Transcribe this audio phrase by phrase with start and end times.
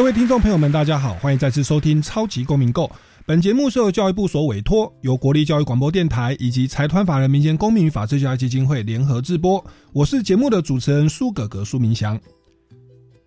[0.00, 2.84] 各位听众朋友们，大家好，欢迎再次收听《超级公民购》。
[3.26, 9.62] 本节目是由教育部所委托，由国立教育广播电台以及财团法人民间公民与法治教育基金会联合制播。
[9.92, 12.18] 我是节目的主持人苏格格苏明祥。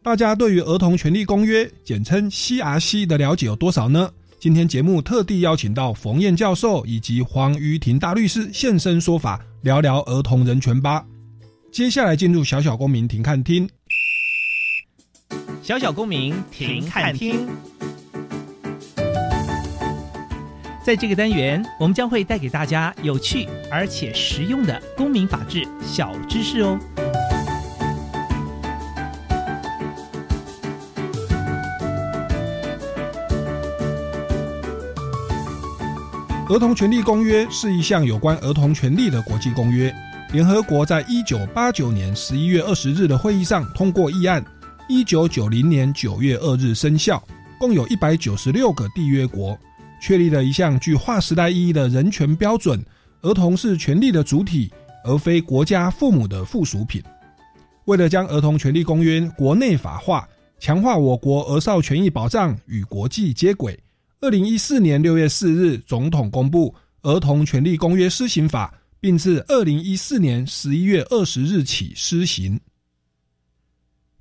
[0.02, 4.10] 大家对于《儿童权利公约》简称 CRC 的了解有多少呢？
[4.40, 11.06] 今天节目特地邀请到冯燕教授以及黄瑜婷大律师现身说法，聊聊儿童人权吧。
[11.72, 13.70] 接下来进入小小公民庭看厅。
[15.64, 17.48] 小小公民停看听，
[20.84, 26.78] 在这个单元，我们将会带给大家有趣而且实用的公民法治小知识哦。
[36.50, 39.96] 儿童权利公约是一项有关儿童权利的国际公约，
[40.34, 44.44] 联合国在一九八九年十一月二十日的会议上通过议案。
[44.90, 47.26] 一九九零年九月二日生效，
[47.58, 49.58] 共有一百九十六个缔约国
[50.02, 52.84] 确立了一项具划时代意义的人权标准：
[53.22, 54.70] 儿童是权利的主体，
[55.06, 57.02] 而非国家父母的附属品。
[57.86, 60.28] 为了将《儿童权利公约》国内法化，
[60.60, 63.80] 强化我国儿少权益保障与国际接轨，
[64.20, 66.76] 二零一四年六月四日，总统公布
[67.10, 72.60] 《儿童权利公约施行法》，并自二零一四年十一月二十日起施行。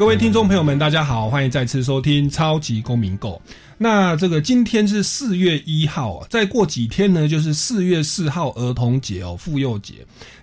[0.00, 3.32] 各位听众朋友们，大家好，欢迎再次收听《超级公民购》。
[3.76, 9.96] 那这个今天是四月一号，再过几天呢，就是四月四号儿童节哦，妇幼节。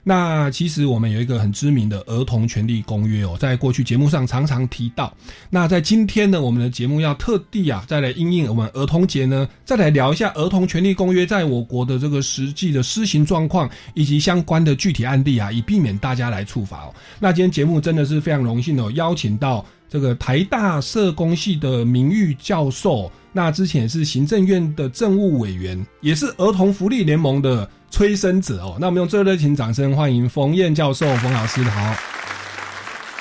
[0.08, 5.14] 那其实我们有一个很知名的儿童权利公约哦，在过去节目上常常提到。
[5.50, 16.96] 那在今天呢，我们的节目要特地啊，再来应应我们儿童节呢，再来聊一下儿童权利公约在我国的这个实际的施行状况以及相关的具体案例啊，以避免大家来触法哦。
[17.20, 23.12] 那今天节目真的是非常荣幸哦，邀请到这个台大社工系的名誉教授。
[23.32, 28.78] 那之前是行政院的政务委员，也是儿童福利联盟的催生者哦。
[28.80, 31.96] 那我们用最热情掌声欢迎冯燕教授、冯老师好。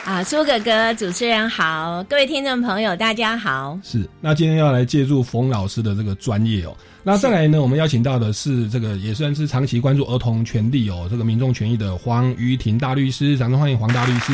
[0.05, 3.77] 啊，苏哥哥，主持人好，各位听众朋友大家好。
[3.83, 6.75] 是，那今天要来借助冯老师的这个专业哦。
[7.03, 14.33] 那再来呢，我们邀请到的是这个也算是长期关注儿童权利哦，这个民众权益的黄瑜婷大律师，掌声欢迎黄大律师。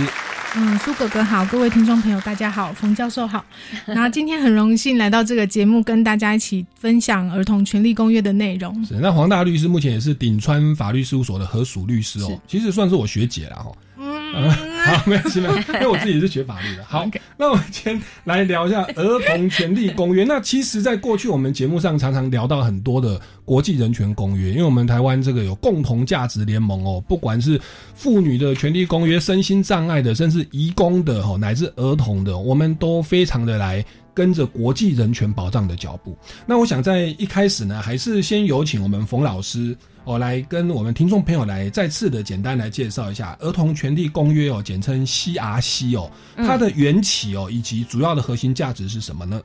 [0.55, 3.43] 嗯，苏哥哥好，各位听众朋友大家好，冯教授好。
[3.87, 8.85] 然后今天很荣幸来到这个节目，跟大家一起分享儿童权利公约的内容。
[8.85, 13.73] 是，那黄大律师目前也是鼎川法律事务所的合署律师哦，其实算是我学姐了哈。
[13.99, 14.51] 嗯，
[14.85, 15.39] 好，没关系，
[15.75, 16.85] 因为我自己是学法律的。
[16.85, 20.25] 好，那我们先来聊一下儿童权利公约。
[20.25, 27.61] 那其实，在过去我们节目上常常聊到很多的国际人权公约，因为我们台湾这个有共同价值联盟哦，不管是
[27.95, 36.17] 妇女的权利公约、身心障碍的，甚至移工的哦，乃至儿童的，我们都非常的来跟着国际人权保障的脚步。
[36.47, 39.77] 那我想在一开始呢，还是先有请我们冯老师。
[40.05, 49.41] 哦，来跟我们听众朋友来再次的简单来介绍一下《儿童权利公约》哦，简称 CRC 哦，它的缘起哦，以及主要的核心价值是什么呢？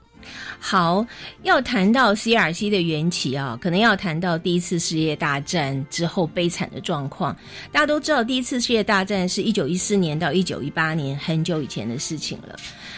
[0.59, 1.05] 好，
[1.43, 7.33] 要谈到 CRC 的缘起啊，可能要谈到第一次世界大战之后悲惨的状况。
[7.71, 12.55] 大家都知道，第一次世界大战是一九一四年到一九一八年，很久以前的事情了。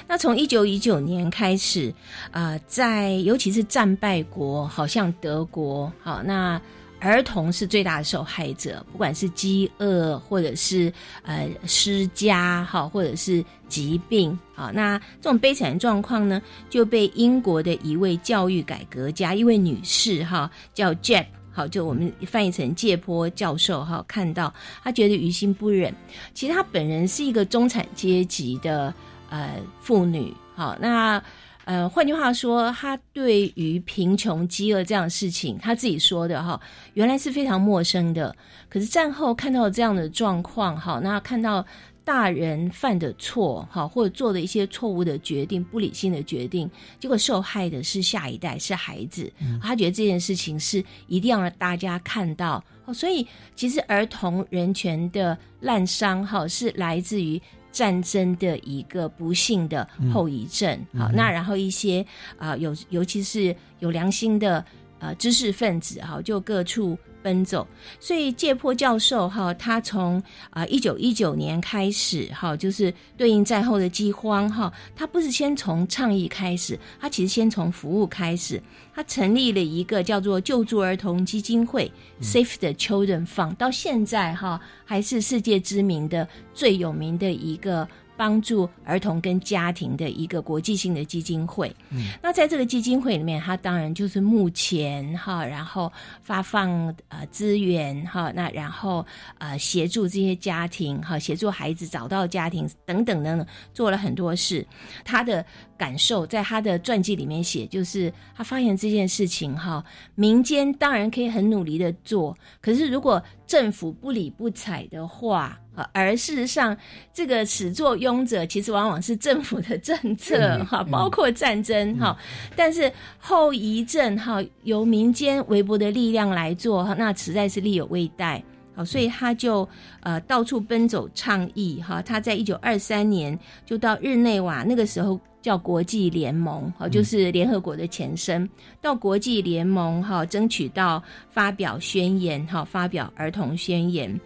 [0.07, 1.93] 那从一九一九年开始
[2.31, 6.59] 啊，在尤其是战败国，好像德国，好那。
[6.99, 10.91] 儿童是最大的受害者，不管是饥饿，或者是
[11.23, 24.53] 呃失家，哈，或者是疾病，啊，那这种悲惨状况呢，就被英国的一位教育改革家，一位女士，哈，叫 Jep，好，就我们翻译成芥坡教授，哈，看到
[24.83, 25.93] 他觉得于心不忍。
[26.33, 28.93] 其实他本人是一个中产阶级的
[29.29, 31.21] 呃妇女，好，那。
[31.69, 36.59] 呃，换句话说，他对于贫穷、饥饿这样的事情，他自己说的哈，
[36.95, 38.35] 原来是非常陌生的。
[38.67, 41.63] 可是战后看到这样的状况，哈，那看到
[42.03, 46.67] 大人犯的错，哈，或者做的一些错误的决定、不理性的决定，
[46.99, 49.31] 结果受害的是下一代，是孩子。
[49.61, 52.63] 他觉得这件事情是一定要让大家看到。
[52.91, 57.39] 所以，其实儿童人权的滥伤，哈，是来自于
[57.71, 60.85] 战争的一个不幸的后遗症。
[60.97, 62.05] 好，那然后一些
[62.37, 64.63] 啊，有尤其是有良心的
[64.99, 66.97] 呃知识分子，哈，就各处。
[67.21, 67.67] 奔走，
[67.99, 78.61] 所以介坡教授哈，他从啊一九一九年开始哈，就是对应战后的饥荒哈，他不是先从倡议开始，他其实先从服务开始，
[78.93, 87.87] 他成立了一个叫做救助儿童基金会 （Save the Children Fund），到现在哈还是世界知名的最有名的一个。
[88.19, 91.73] 帮助儿童跟家庭的一个国际性的基金会。
[91.89, 95.89] 嗯，那在这个基金会里面，它当然就是目前哈，然后
[96.21, 96.69] 发放
[97.07, 99.05] 呃资源哈，那然后
[99.37, 104.67] 呃协助这些家庭哈，协助孩子找到家庭等等等等，做了很多事。
[105.05, 105.45] 他的
[105.77, 109.81] 感受在他的传记里面写，就是他发现这件事情哈，
[110.15, 115.57] 民间当然可以很努力的做，可是如果政府不理不睬的话。
[115.93, 116.75] 而事实上，
[117.13, 122.17] 这个始作俑者其实往往是政府的政策哈，包括战争哈。
[122.55, 128.43] 但是后遗症哈，由民间微薄的力量来做哈，那实在是力有未逮。
[128.75, 129.67] 好，所以他就
[130.01, 132.01] 呃到处奔走倡议哈。
[132.01, 138.49] 他在一九二三年就到日内瓦，那个时候叫国际联盟，哈，就是联合国的前身，
[138.79, 144.17] 到国际联盟哈，争取到发表宣言哈，发表儿童宣言。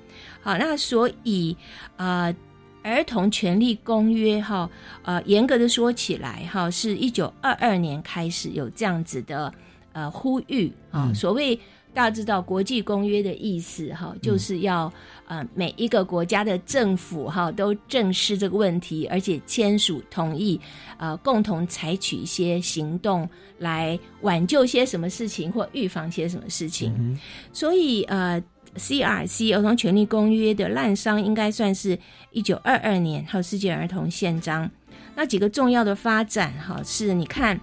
[0.43, 1.55] 好，那所以，
[1.95, 2.35] 呃，
[2.83, 4.69] 儿童权利公约哈，
[5.03, 9.53] 呃，严格的说起来哈，是一九二二年开始有这样子的
[9.93, 11.13] 呃呼吁啊。
[11.13, 11.55] 所谓
[11.93, 14.91] 大家知道国际公约的意思哈，就是要
[15.27, 20.59] 呃每一个国家的政府哈都正视这个问题，而且签署同意，
[20.97, 23.29] 呃，共同采取一些行动
[23.59, 27.17] 来挽救些什么事情或预防些什么事情。
[27.53, 28.43] 所以呃。
[28.75, 29.53] C.R.C.
[29.53, 31.97] 儿童权利公约的滥觞应该算是
[32.31, 34.69] 一九二二年，还有世界儿童宪章。
[35.15, 37.59] 那几个重要的发展，哈，是你看，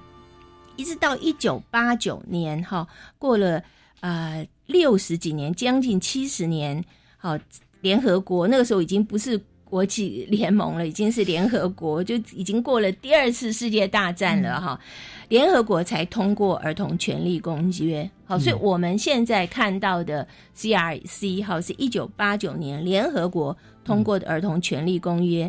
[0.77, 2.87] 一直到一九八九年，哈，
[3.19, 3.63] 过了
[4.01, 6.85] 呃六十几年，将近七十年，
[7.17, 7.37] 好，
[7.81, 9.41] 联合国那个时候已经不是
[9.71, 14.79] 国际联盟了，已经是联合国，就已经过了第二次世界大战了，哈。
[15.29, 20.27] 联合国才通过儿童权利公约，好，所以我们现在看到的
[20.57, 25.49] CRC 好是一九八九年联合国通过的儿童权利公约。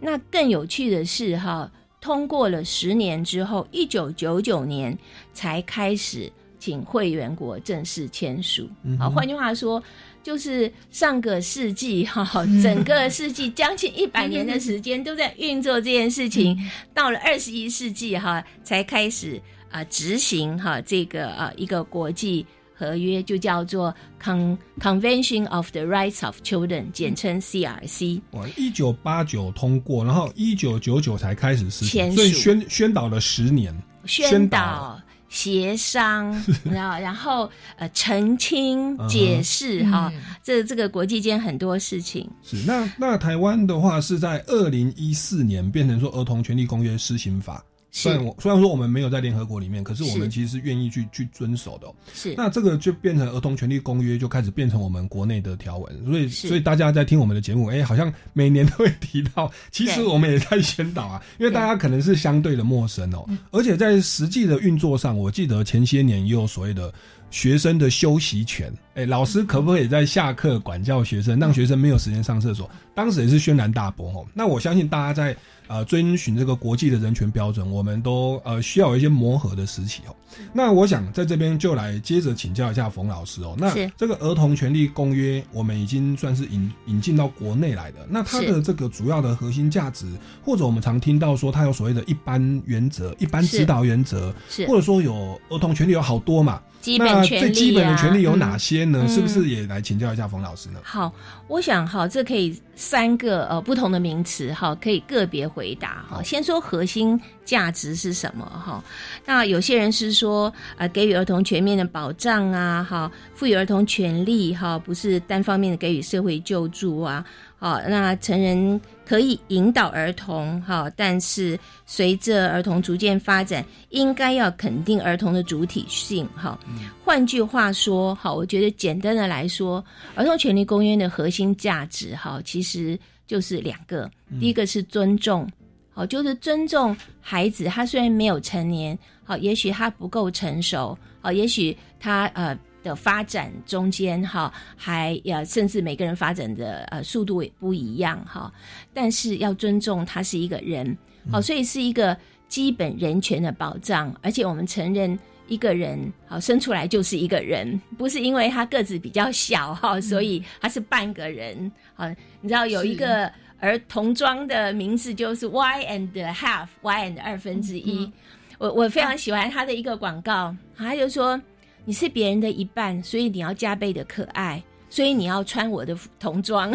[0.00, 1.70] 那更有趣的是，哈，
[2.00, 4.96] 通过了十年之后，一九九九年
[5.34, 8.66] 才开始请会员国正式签署。
[8.98, 9.82] 好，换句话说。
[10.22, 12.24] 就是上个世纪哈，
[12.62, 16.56] 整个世纪将近一百年的时间都在运作这件事情，
[16.92, 19.40] 到了二十一世纪哈，才开始
[19.70, 22.44] 啊执行哈这个啊一个国际
[22.74, 28.20] 合约，就叫做 Con Convention of the Rights of Children，简称 CRC。
[28.32, 33.74] 哇，一九八九通过，然后一九九九才开始实行，所以宣宣导了十年，
[34.04, 35.00] 宣导。
[35.30, 36.26] 协商，
[36.70, 40.12] 然后然后呃澄清解释哈，
[40.42, 47.64] 这这个国际间很多事情是那那台湾的话是在二零一四年变成说儿童权利公约施行法。
[47.92, 51.88] 虽然我虽然说我们没有在联合国里面，可是我们其实是愿意去去遵守的。
[52.14, 56.04] 是，那这个就变成儿童权利公约，就开始变成我们国内的条文。
[56.04, 59.50] 所以，所以大家在听我们的节目，哎，好像每年都会提到。
[59.72, 63.28] 其实我们也在宣导啊， 因为大家可能是相对的陌生哦。
[63.50, 66.92] 而且在实际的运作上，我记得前些年也有所谓的
[67.30, 68.72] 学生的休息权。
[68.94, 72.70] 哎，老师可不可以在下课管教学生，让学生没有时间上厕所？
[72.94, 74.24] 当时也是轩然大波哦。
[74.32, 75.36] 那我相信大家在。
[75.70, 80.16] 呃，遵循这个国际的人权标准，我们都呃需要有一些磨合的时期哦。
[80.52, 83.54] 那我想在这边就来接着请教一下冯老师哦。
[83.56, 87.98] 那这个儿童权利公约，我们已经算是引引进到国内来的。
[88.08, 90.06] 那它的这个主要的核心价值，
[90.44, 94.34] 或者我们常听到说它有所谓的一般原则、一般指导原则，
[94.66, 96.60] 或者说有儿童权利有好多嘛。
[96.98, 99.06] 那最基本的权利有哪些呢？
[99.06, 100.80] 是不是也来请教一下冯老师呢？
[100.82, 101.12] 好，
[101.46, 106.22] 我想哈，这可以三个呃不同的名词哈，可以个别回答哈。
[106.22, 108.82] 先说核心价值是什么哈？
[109.26, 117.22] 那有些人是说呃，给予儿童全面的保障啊，哈，赋予儿童权利哈，不是单方面的给予社会救助啊。
[117.58, 126.56] 好，那成人可以引导儿童，哈，但是随着儿童逐渐发展，应该要肯定儿童的主体性，哈。
[127.04, 135.44] 换句话说，好，我觉得简单的来说，儿童权利公约的核心价值，哈，其实就是两个，第一个是尊重。
[135.92, 137.64] 好，就是尊重孩子。
[137.64, 148.52] 他虽然没有成年，好，也许他不够成熟，好，也许他呃的发展中间哈，还要甚至每个人发展的呃速度也不一样哈。
[148.92, 150.96] 但是要尊重他是一个人，
[151.30, 152.16] 好，所以是一个
[152.48, 154.14] 基本人权的保障。
[154.22, 155.18] 而且我们承认
[155.48, 161.70] 一个人好生出来就是一个人，不是因为他个子比较小哈，所以他是半个人。
[161.94, 162.08] 好，
[162.40, 163.30] 你知道有一个。
[163.62, 168.10] 儿童装的名字就是 Y and half，Y and 二分之一。
[168.56, 171.38] 我我非常喜欢他的一个广告，他就说
[171.84, 176.72] 你是别人的一半，所以你要加倍的可爱，所以你要穿我的童装，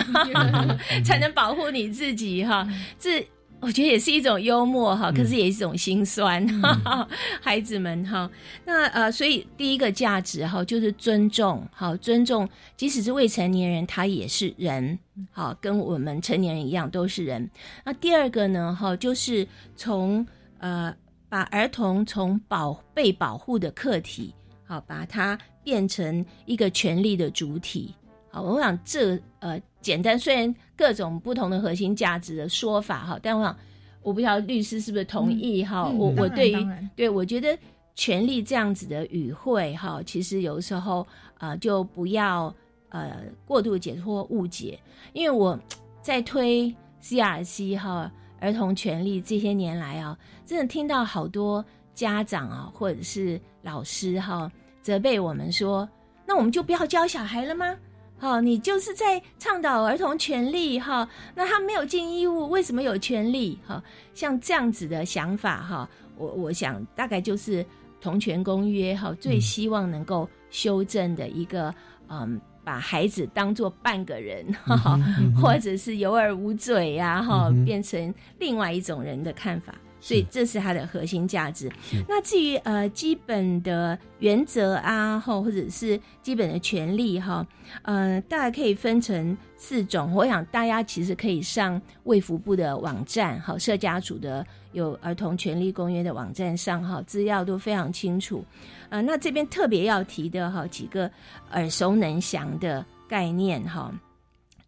[1.04, 2.68] 才能保护你自己哈。
[3.00, 3.28] 这。
[3.62, 6.46] 我觉得也是一种幽默哈，可是也是一种心酸，
[7.42, 8.30] 孩子们哈。
[8.66, 15.00] 那呃，所以第一个价值哈，就是尊重，好尊重，即使是未成年人，他也是人，
[15.32, 17.50] 好跟我们成年人一样都是人。
[17.84, 20.24] 那第二个呢，哈，就是从
[20.60, 20.94] 呃
[21.28, 24.36] 把儿童从保被保护的客体，
[24.66, 27.94] 好把它变成一个权利的主体。
[28.30, 29.60] 好，我想这呃。
[29.86, 33.56] 简单，虽然各种不同的核心价值的说法哈，但我想
[34.02, 35.88] 我不知道律师是不是同意哈。
[35.88, 37.56] 我我对于对我觉得
[37.94, 41.06] 权利这样子的语汇哈，其实有时候
[41.38, 42.52] 呃就不要
[42.90, 44.80] 呃过度解脱误解，
[45.14, 45.56] 因为我
[46.02, 50.18] 在推 CRC 哈儿童权利这些年来啊，
[50.48, 51.64] 真的听到好多
[51.96, 55.90] 家长啊或者是老师哈责备我们说，
[56.28, 57.76] 那我们就不要教小孩了吗？
[58.18, 63.60] 好，你就是在倡导儿童权利哈，那他没有尽义务，为什么有权利？
[63.68, 63.84] 哈，
[64.14, 67.66] 像这样子的想法哈，我我想大概就是
[68.00, 71.74] 同权公约哈，最希望能够修正的一个，
[72.08, 74.98] 嗯，把孩子当做半个人哈，
[75.36, 79.76] 或者是有耳无嘴呀哈，变成另外一种人的看法。
[80.06, 81.68] 所以这是它的核心价值。
[82.08, 87.44] 那至于呃基本的原则啊，哈，或者是基本的权利哈，
[87.82, 90.14] 呃，大概可以分成四种。
[90.14, 98.46] 我想大家其实可以上卫福部的网站，哈，社家组的有儿童权利公约的网站上，哈，资料都非常清楚。
[98.90, 101.10] 呃，那这边特别要提的哈几个
[101.50, 103.92] 耳熟能详的概念哈，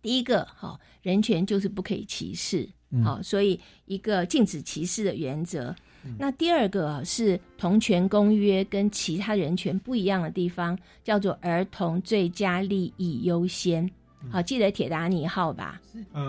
[0.01, 2.67] 第一个哈，人权就是不可以歧视。
[3.03, 5.75] 好，所以一个禁止歧视的原则。
[6.17, 13.89] 那第二个是同权公约跟其他人权不一样的地方，叫做儿童最佳利益优先。
[14.31, 15.81] 好，记得铁达尼号吧？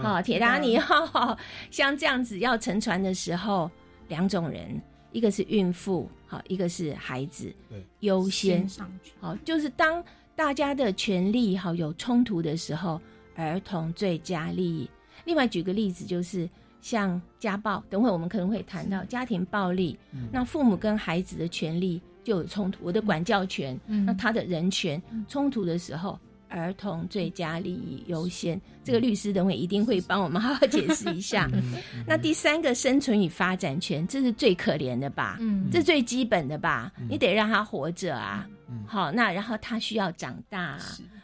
[0.03, 1.39] 好，铁达尼号
[1.71, 3.71] 像这样子要乘船的时候，
[4.09, 4.81] 两种人，
[5.13, 9.13] 一个是孕妇，好，一个是孩子，对，优先上去。
[9.21, 10.03] 好，就是当
[10.35, 13.01] 大家的权利好有冲突的时候，
[13.37, 14.91] 儿童最佳利益。
[15.29, 16.49] 另外举个例子，就是
[16.81, 19.99] 像家暴，等会我们可能会谈到家庭暴力，
[20.33, 26.19] 那父母跟孩子的权利就有冲突，我的管教权，那他的人权冲突的时候，
[26.49, 31.47] 儿童最佳利益优先，这个律师等会一定会帮我们好好解释一下。
[32.09, 35.37] 那第三个生存与发展权，这是最可怜的吧？
[35.41, 36.91] 嗯，这最基本的吧？
[37.07, 38.49] 你得让他活着啊。
[38.87, 40.79] 好，那然后他需要长大，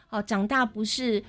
[0.05, 1.23] 好，长大不是。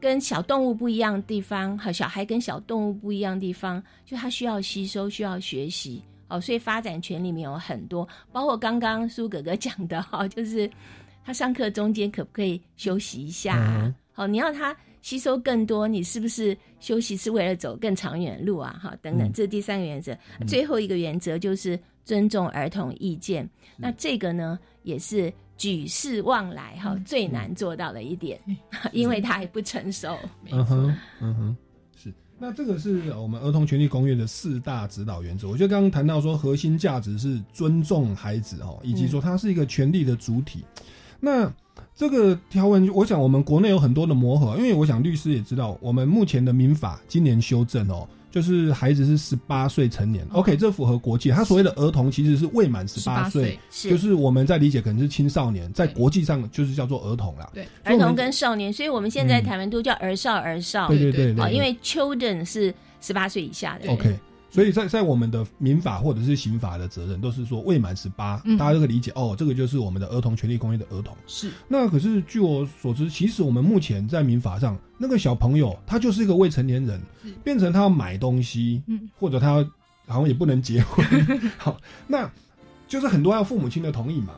[0.00, 10.70] 跟小动物不一样的地方，和小孩跟小动物不一样的地方，就他需要吸收，需要学习，哦，所以发展权里面有很多，包括刚刚苏哥哥讲的哈，就是
[11.24, 13.92] 他上课中间可不可以休息一下？
[14.12, 14.76] 好，你要他
[15.06, 18.76] 吸收更多，你是不是休息是为了走更长远的路啊？
[18.82, 20.18] 哈，等等，这是第三个原则。
[20.48, 25.32] 最后一个原则就是尊重儿童意见，那这个呢，也是。
[25.58, 28.38] 举世望来哈，最难做到的一点，
[28.92, 30.14] 因为他还不成熟。
[30.50, 31.56] 嗯哼，嗯哼，
[31.96, 32.12] 是。
[32.38, 35.48] 那这个是我们儿童权利公约的四大指导原则。
[35.48, 40.62] 我觉得刚刚谈到说，核心价值是尊重孩子哦，以及说他是一个权利的主体。
[41.18, 41.50] 那
[41.94, 48.06] 这个条文，我想我们国内有很多的磨合，因为我想律师也知道，我们目前的民法今年修正哦。
[48.28, 51.30] 就是孩子是十八岁成年，OK，这符合国际。
[51.30, 57.48] 他所谓的儿童其实是未满十八岁，就是我们在理解可能是青少年，在国际上就是叫做儿童啦。
[57.54, 60.88] 对，儿童跟少年，所以我们现在台湾都叫儿少儿少。
[60.88, 63.90] 对对对，哦，因为 children 是十八岁以下的。
[63.90, 64.14] OK，
[64.56, 68.56] 所以在在我们的民法或者是刑法的责任，都是说未满十八、嗯。
[68.56, 71.14] 大家都可以理解哦，这个就是我们的儿童权利公约的儿童。
[71.26, 71.52] 是。
[71.68, 76.98] 那可是据我所知，其实我们目前在民法上，那个小朋友他就是一个未成年人，
[77.44, 79.10] 变成他要买东西，嗯。
[79.18, 79.56] 或者他
[80.06, 81.04] 好像也不能结婚，
[81.58, 82.30] 好，那
[82.88, 84.34] 就是很多要父母亲的同意嘛。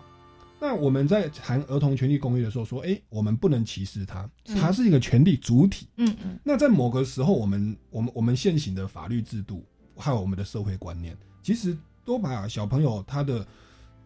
[0.60, 4.28] 那我们在谈儿童权利公约的时候说，哎、我们不能歧视他，
[4.60, 5.86] 他是一个权利主体。
[5.98, 6.36] 嗯嗯。
[6.42, 9.64] 那在某个时候，我们我们我们现行的法律制度，
[9.98, 13.46] 还有我们的社会观念，其实都把小朋友他的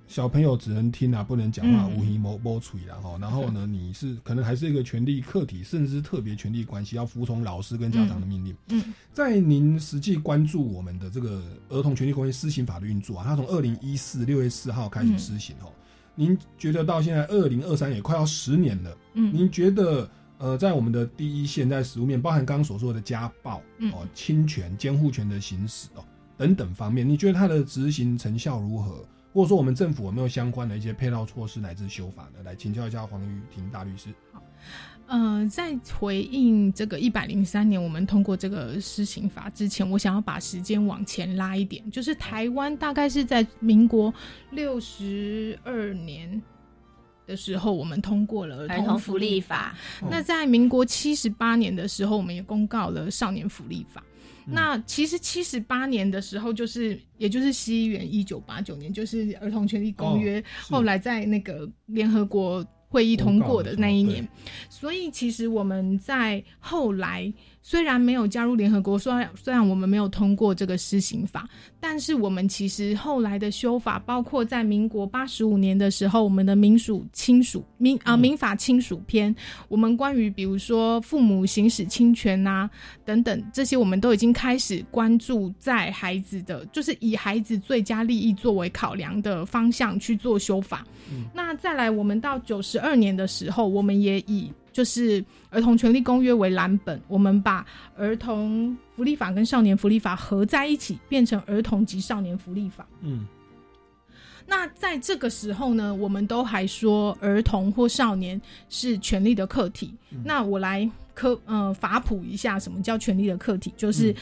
[0.08, 1.96] 小朋友只能听啊，不能讲话，嗯。
[1.96, 8.54] 无形摸摸嘴然后然后呢，你是可能还是一个权利客体，甚至是特别权利关系，要服从老师跟家长的命令。
[8.68, 15.72] 嗯在您实际关注我们的这个儿童权利公约施行法的运作啊，它从二零一四六月四号开始施行哦。
[16.14, 19.32] 您觉得到现在二零二三也快要十年了，嗯。
[19.32, 20.08] 您觉得
[20.42, 26.04] 呃，在我们的第一线，在实物面，包含刚刚所说的家暴、嗯哦、侵权、监护权的行使哦
[26.36, 29.06] 等等方面，你觉得它的执行成效如何？
[29.32, 32.42] 或者说我们政府有没有相关的一些配套措施乃至修法呢？
[32.44, 34.08] 来请教一下黄玉婷大律师。
[35.06, 44.12] 呃，在回应这个一百零三年我们通过这个施行法之前，我想要把时间往前拉一点，就是台湾大概是在民国
[44.50, 46.42] 六十二年
[47.32, 49.74] 的时候，我们通过了儿童福利法。
[50.10, 54.04] 那在民国七十八年的时候，我们也公告了少年福利法。
[54.44, 64.28] 那其实七十八年的时候，就是也就是西元一九八九年，就是《儿童权利公约》是后来在那个联合国会议通过的那一年，
[64.68, 67.32] 所以其实我们在后来
[67.62, 79.34] 虽然没有加入联合国，虽然虽然我们没有通过这个施行法，但是我们其实后来的修法，包括在民国八十五年的时候，我们的民属亲属民啊、民法亲属篇，
[79.68, 82.68] 我们关于比如说父母行使侵权呐、
[83.04, 90.84] 等等这些，我们都已经开始关注在孩子的，就是以孩子最佳利益作为考量的方向去做修法。
[91.32, 97.64] 那再来，我们到九十二年的时候，我们也以就是《儿童权利公约》为蓝本，我们把
[97.96, 102.86] 儿童福利法跟少年福利法合在一起，变成儿童及少年福利法。
[103.02, 103.26] 嗯
[104.44, 108.38] 那在这个时候呢，我们都还说儿童或少年
[108.68, 109.94] 是权利的客体。
[110.24, 113.72] 那我来科呃法普一下，什么叫权利的客体？
[113.76, 114.14] 就是、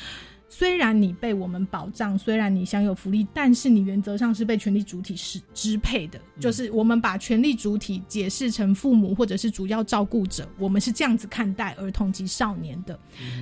[0.53, 6.21] 虽然你被我们保障，虽然你享有福利，但是你原则上是被权利主体是支配的。
[6.41, 12.99] 就是我们把权利主体解释成父母或者是主要照顾者，我们是这样子看待儿童及少年的。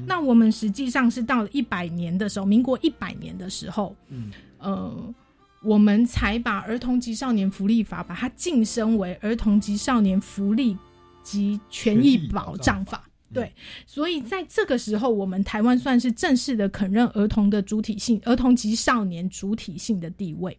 [0.06, 5.14] 那我们实际上是到了一百年的时候，民国一百年的时候，嗯呃，
[5.62, 10.76] 我们才把儿童及少年福利法把它晋升为儿童及少年福利
[11.22, 13.02] 及权益保障法。
[13.32, 13.52] 对，
[13.86, 20.56] 所以在这个时候，我们台湾算是正式的肯认儿童的主体性，儿童及少年主体性的地位。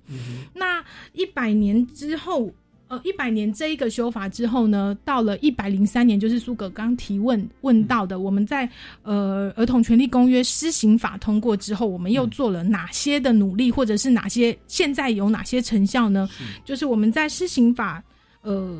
[0.53, 2.51] 那一百年之后，
[2.87, 8.69] 呃，一百年这一个修法之后呢，到了一百零三年，就是苏格刚提问问到的，我们在
[9.01, 16.29] 呃儿童权利公约施行法通过之后，我们又做了哪些的努力，或者是哪些现在有哪些成效呢？
[16.63, 18.03] 就是我们在施行法
[18.41, 18.79] 呃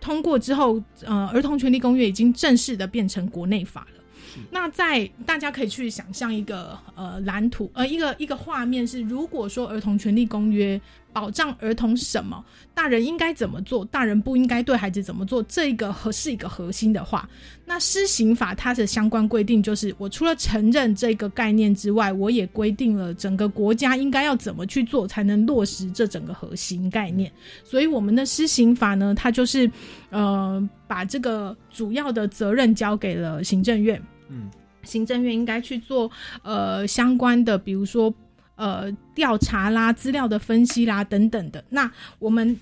[0.00, 4.02] 通过之后，呃，儿童权利公约已经正式的变成国内法了。
[4.50, 10.80] 那在大家可以去想象一个呃蓝图，呃一个一个画面是，如果说儿童权利公约
[11.12, 12.44] 保障儿童什么，
[12.74, 17.28] 大人应该怎么做，大人不应该对孩子怎么做，这个核是一个核心的话，
[17.64, 27.30] 那施行法它的相关规定就是，我除了承认这个概念之外，我也规定了整个国家应该要怎么去做，才能落实这整个核心概念。
[27.64, 29.70] 所以我们的施行法呢，它就是
[30.10, 34.00] 呃把这个主要的责任交给了行政院。
[34.28, 34.50] 嗯
[34.82, 36.10] 行政院应该去做
[36.42, 38.12] 呃相关的，比如说
[38.60, 41.64] 呃调查啦、资料的分析啦等等的。
[41.70, 42.54] 那我们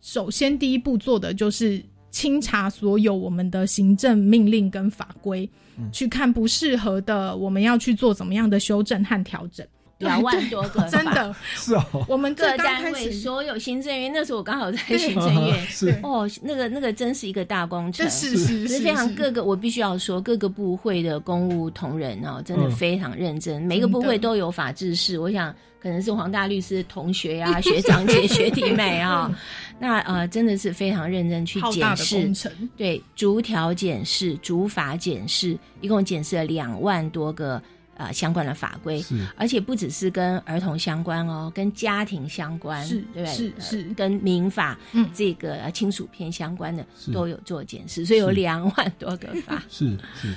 [0.00, 5.48] 首先第一步做的就是清查所有我们的行政命令跟法规，
[5.90, 9.66] 去看不适合的，我们要去做怎么样的修正和调整。
[10.02, 15.60] 两万多个， 真的，是哦，我们各单位所有行政院，那时候我刚好在行政啊院。
[15.66, 15.98] 是。
[16.02, 22.70] 哦，那个那个真是一个大工程这，是是是可是非常是各个，我必须要说，各个部会的公务同仁哦，真的嗯。
[22.72, 25.18] 非常认真，每个部会都有法制室。
[25.18, 29.30] 我想可能是黄大律师同学啊、 学长姐、学弟妹啊，
[29.78, 32.70] 那呃真的是非常认真去浩大的检视工，程。
[32.76, 37.62] 对，逐条检视、逐法检视，一共检视了两万多个
[38.04, 39.00] 呃相关的法规。
[39.00, 39.26] 是。
[39.36, 43.34] 而且不只是跟儿童相关哦，跟家庭相关，是对不对？
[43.34, 45.08] 是呃是跟民法嗯。
[45.14, 48.34] 这个呃亲属篇相关的都有做检视，所以有是。
[48.34, 49.62] 两万多个 法。
[49.68, 50.34] 是是，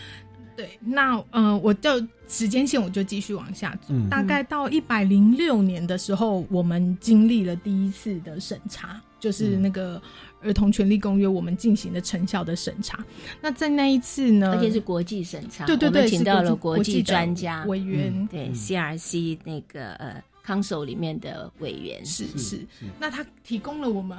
[0.55, 1.89] 对，那呃，我就
[2.27, 4.09] 时间线我就继续往下走，嗯。
[4.09, 10.01] 大概到一百零六年的时候，我们经历了第一次的审查，就是那个
[10.41, 13.03] 儿童权利公约，我们进行的成效的审查。
[13.41, 22.67] 那在那一次呢，而且是国际审查，对对对，请到了是国际专家，委员，对嗯 CRC 那个呃 Council 里面的委员，是是，
[22.99, 24.17] 那他提供了我们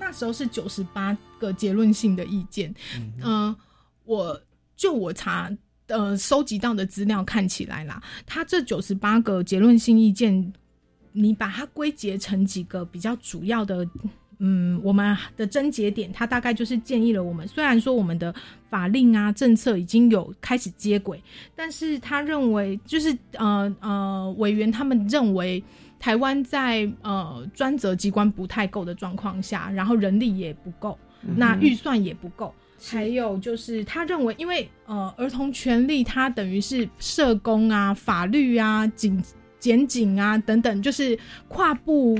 [0.00, 2.74] 那时候是九十八个结论性的意见。
[3.22, 3.54] 嗯、
[4.04, 4.40] 我
[4.76, 5.48] 就我查
[5.86, 10.52] 呃收集到的资料看起来啦，他这九十八个结论性意见，
[11.12, 13.88] 你把它归结成几个比较主要的。
[14.40, 17.46] 嗯，我们的症结点，他大概就是建议了我们。
[17.48, 18.32] 虽然说我们的
[18.70, 21.20] 法令啊、政策已经有开始接轨，
[21.56, 25.62] 但是他认为，就是呃呃，委员他们认为，
[25.98, 30.96] 台湾在呃专责机关不太够的状况下，然后人力也不够，
[31.36, 39.20] 那预算也不够，还有就是他认为，因为呃儿童权利它等于是社工啊、法律啊、警
[39.58, 42.16] 检警啊等等，就是跨部。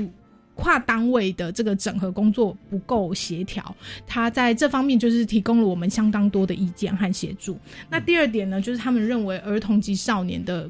[0.59, 7.57] 跨单位的这个整合工作不够协调，他在这方面就是提供了我们相当多的意见和协助。
[7.89, 10.69] 那第二点呢，就是他们认为儿童及少年的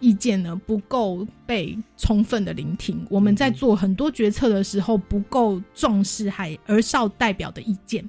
[0.00, 8.08] 意见呢不够被充分的聆听，我们在做很多决策的时候不够重视还儿少代表的意见。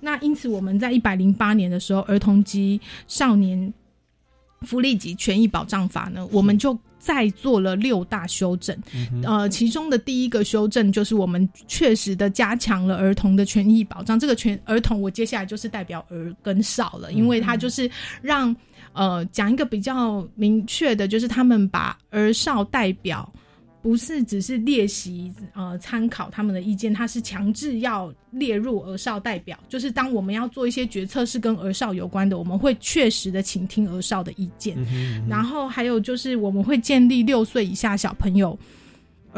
[0.00, 3.72] 那因此我们在一百零八年的时候，儿童及少年
[4.62, 8.76] 福利及权益保障法呢，我们就再做了六大修正。
[9.24, 14.18] 呃，其中的第一个修正就是我们确实的加强了儿童的权益保障。
[14.18, 18.54] 这个权儿童，我接下来就是代表儿跟少了，因为他就是让
[18.92, 23.32] 呃讲一个比较明确的，就是他们把儿少代表。
[23.80, 29.58] 不是只是列席呃参考他们的意见，他是强制要列入儿少代表。
[29.68, 34.76] 就是当我们要做一些决策是跟儿少有关的，我们会确实的倾听儿少的意见。
[35.28, 38.58] 然后还有就是我们会建立六岁以下小朋友。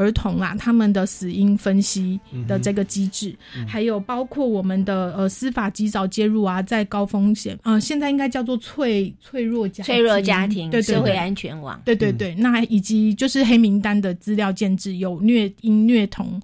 [0.00, 3.36] 儿童啦，他们的死因分析的这个机制，
[3.68, 10.94] 还有包括我们的呃司法及早介入啊，在高风险呃，现在应该叫做脆脆弱家脆弱家庭对对对。
[10.94, 16.40] 社会安全网，对对对，那以及就是黑名单的资料建制，有虐婴虐童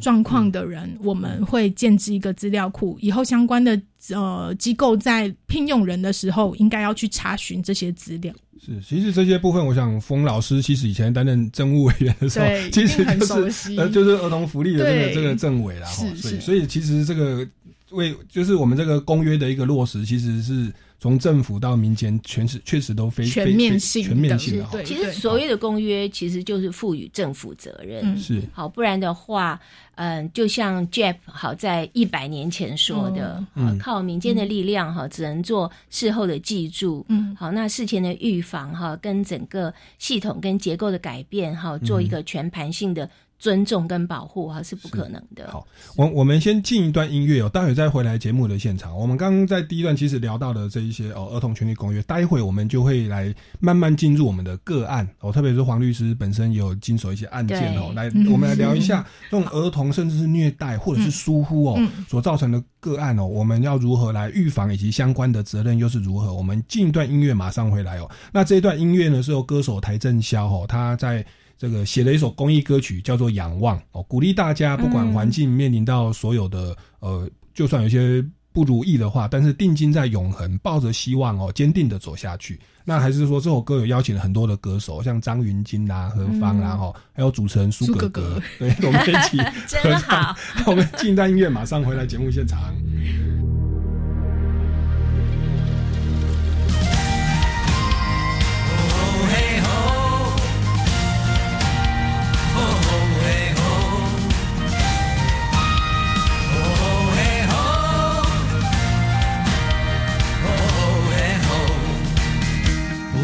[0.00, 8.32] 状况的人，我们会建制一个资料库，以后相关的呃机构在聘用人的时候，应该要去查询这些资料。
[8.68, 17.46] 是，其实这些部分，我想冯老师其实以前担任政务委员的时候， 其实就是呃，就是儿童福利的这个这个政委啦，哈所以所以其实这个
[17.90, 28.00] 为就是我们这个公约的一个落实，其实是从政府到民间，全是确实都非全面性全面性的哈，对其实所谓的公约，其实就是赋予政府责任。
[28.02, 28.18] 嗯。
[28.18, 28.42] 是。
[28.52, 29.60] 好，不然的话，
[29.94, 33.78] 嗯，就像 Jeff 好在一百年前说的，嗯。
[33.78, 37.34] 靠民间的力量哈，只能做事后的记住，嗯。
[37.36, 43.08] 好，那事前的预防哈，跟整个系统跟结构的改变哈，做一个全盘性的
[43.38, 45.48] 尊重跟保护啊，是不可能的。
[45.50, 48.96] 好，我我们先进一段音乐哦，待会再回来节目的现场。
[48.98, 66.34] 我们刚刚在第一段其实聊到的这一些哦，儿童权利公约，待会我们就会来慢慢进入我们的个案哦，特别是黄律师本身有经手一些案件哦，对来嗯我们来聊一下这种儿童甚至是虐待或者是疏忽哦、嗯所造成的个案哦，我们要如何来预防以及相关的责任又是如何？
[66.34, 68.10] 我们进一段音乐马上回来哦。
[68.32, 71.24] 那这一段音乐呢是由歌手邰正宵哦，他在。
[71.58, 82.58] 这个写了一首公益歌曲，叫做《仰望》哦，鼓励大家不管环境面临到所有的、呃，就算有些不如意的话，但是定睛在永恒，抱着希望哦，坚定的走下去。
[82.84, 90.36] 那还是说这首歌有邀请了很多的歌手，像张云京啦、何芳啦，哈、还有主持人苏格格格格，对，我们一起 真合唱好。
[90.66, 92.72] 我们进一段音乐，马上回来节目现场。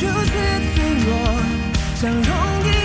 [0.00, 0.30] 如此
[0.74, 1.10] 脆弱，
[1.96, 2.30] 像容
[2.64, 2.77] 易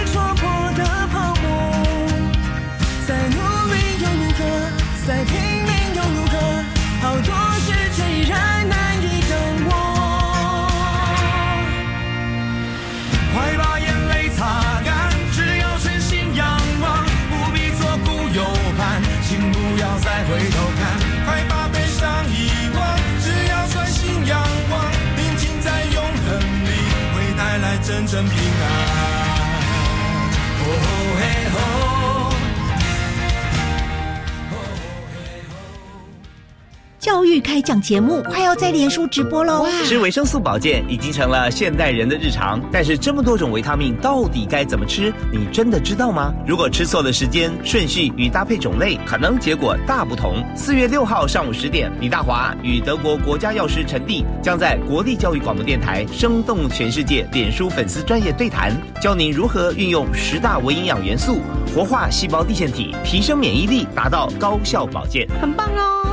[37.25, 39.65] 育开讲节目快要在脸书直播喽！
[39.85, 45.11] 吃维生素保健已经成了现代人的日常，但是这么多种维他命到底该怎么吃？
[45.31, 46.33] 你真的知道吗？
[46.45, 50.43] 如果吃错了时间、顺序与搭配种类，可能结果大不同。
[50.55, 61.39] 四月六号上午十点，李大华与德国国家药师陈蒂将在国立教育广播电台《生动全世界》脸书粉丝专业对谈，教您如何运用十大维营养元素
[61.75, 65.27] 活化细胞地线体，提升免疫力，达到高效保健。
[65.41, 66.12] 很棒哦！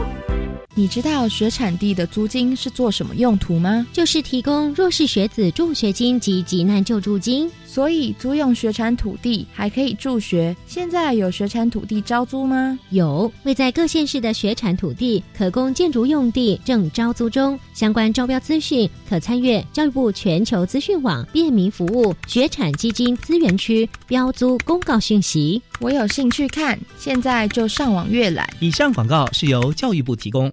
[0.74, 3.86] 你知道学产地的租金是做什么用途吗？
[3.92, 7.50] 就是提供弱势学子助学金及急难救助金。
[7.66, 10.56] 所以租用学产土地还可以助学。
[10.66, 12.76] 现在有学产土地招租吗？
[12.90, 17.56] 有，位在各县市的学产土地可供建筑用地正招租中。
[17.72, 25.62] 相关招标资讯可参阅教育部全球资讯网便民服务学产基金资源区标租公告讯息。
[25.78, 28.48] 我有兴趣看，现在就上网阅览。
[28.58, 30.52] 以上广告是由教育部提供。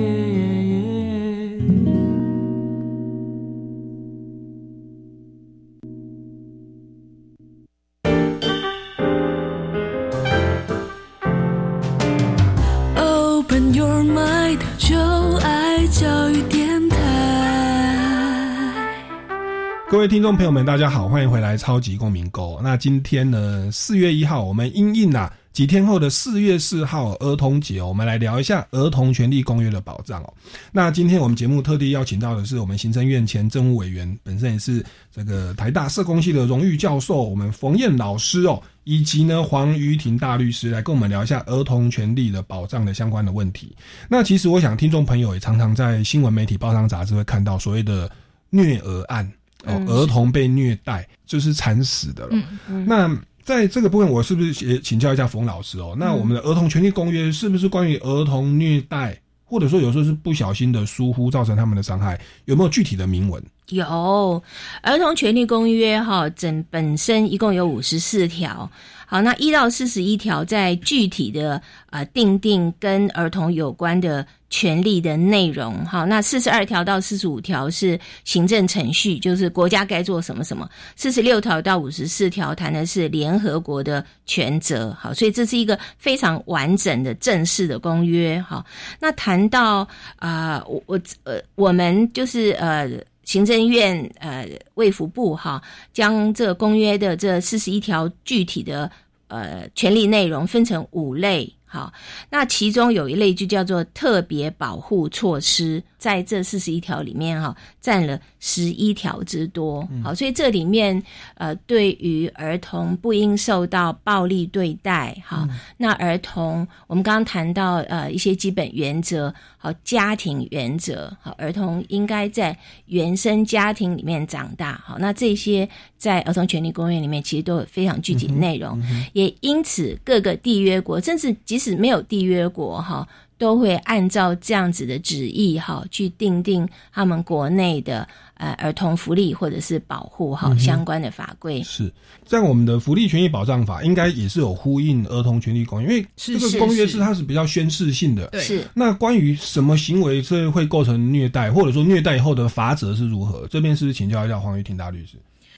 [19.91, 22.57] 各位听众朋友们，大家好，欢迎回来《超级公民购》。
[22.61, 30.33] 那今天呢，四月一号，我们因应啊几天后的四月四号儿童节，我们来聊一下儿童权利公约的保障哦。
[30.71, 34.81] 那今天我们节目特地邀请到的是我们行政院前政务委员，本身也是
[35.13, 43.75] 这个台大社工系的荣誉教授，我们冯燕老师哦，以及呢黄瑜婷大律师来跟我们聊一下儿童权利的保障的相关的问题。
[44.07, 48.09] 那其实我想，听众朋友也常常在新闻媒体、报章杂志会看到所谓的
[48.51, 49.29] 虐儿案。
[49.65, 52.37] 哦，儿童被虐待就是惨死的了。
[52.85, 53.09] 那
[53.43, 55.95] 在这个部分，我是不是也请教一下冯老师哦？
[55.97, 63.43] 那我们的儿童权利公约是不是关于儿童虐待，或者说有时候是不小心的疏忽造成他们的伤害，有没有具体的明文？
[63.69, 63.85] 有
[64.81, 68.69] 《儿童权利公约》哈，整本身一共有五十四条。
[69.11, 75.85] 好，那一到四十一条在具体的呃定定跟儿童有关的权利的内容。
[75.85, 80.69] 好，那四十二条到四十五条是行政程序，就是国家该做什么什么。
[80.95, 84.95] 四十六条到五十四条谈的是联合国的权责。
[84.97, 88.41] 好，所以这是一个非常完整的正式的公约。
[88.41, 88.65] 好，
[88.97, 89.85] 那谈到
[90.19, 92.89] 啊、我我呃，我们就是呃。
[93.31, 95.61] 行政院呃卫福部哈，
[95.93, 98.91] 将这个公约的这四十一条具体的
[99.29, 101.55] 呃权利内容分成五类。
[101.65, 101.93] 哈，
[102.29, 109.87] 那其中有一类就叫做特别保护措施，在这四十一条里面哈，占了十一条之多。
[110.03, 110.99] 好，所以这里面
[111.35, 128.81] 呃，对于儿童不应受到暴力对待，好，那儿童我们刚刚谈到呃一些基本原则，好，家庭原则，好，儿童应该在原生家庭里面长大，好，那这些在儿童权利公约里面其实都有非常具体的内容，
[129.13, 133.07] 也因此各个缔约国，甚至即使没有缔约国哈，
[133.41, 141.63] 都会按照这样子的旨意哈，去定定他们国内的呃儿童福利或者是保护哈相关的法规。
[141.63, 141.91] 是，
[142.27, 148.27] 像我们的福利权益保障法，应该也是有呼应儿童权利公约，因为这个公约是它是比较宣示性的。
[148.27, 153.47] 对是那关于什么行为是会构成虐待，或者说虐待以后的罚则是如何？
[153.47, 155.13] 这边是不是请教一下黄玉婷大律师？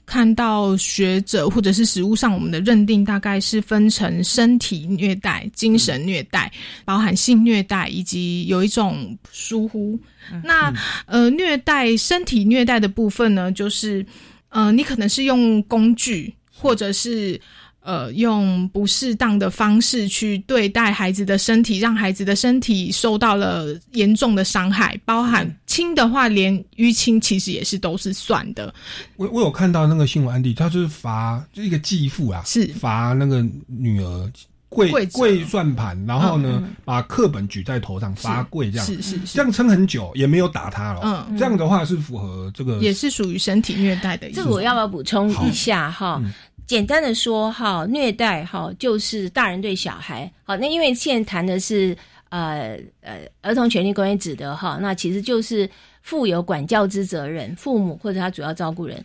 [0.06, 6.52] 看到学者或者是实务上，我们的认定大概是分成身体虐待、精神虐待，
[6.84, 9.98] 包含性虐待，以及有一种疏忽。
[10.42, 10.72] 那
[11.06, 14.04] 呃，虐待身体虐待的部分呢，就是
[14.50, 17.40] 呃，你可能是用工具，或者是
[17.84, 28.74] 呃用不适当的方式去对待孩子的身体，让孩子的身体受到了严重的伤害，包含轻的话，连淤青其实也是都是算的。
[29.16, 34.32] 我我有看到那个新闻案例，他就是罚就一个继父啊，是罚那个女儿
[34.70, 41.00] 跪跪跪算盘，然后呢、嗯嗯把课本举在头上罚跪这样，是是是这样撑很久也没有打他了。
[41.04, 44.42] 嗯这样的话是符合这个也是属于身体虐待的一种。
[44.42, 46.20] 这个我要不要补充一下哈？
[46.66, 51.96] 简单的说哈，虐待哈就是大人对小孩好，那因为现在谈的是
[52.30, 55.68] 呃呃儿童权利公约指的哈，那其实就是
[56.02, 59.04] 负有管教之责任，父母或者他主要照顾人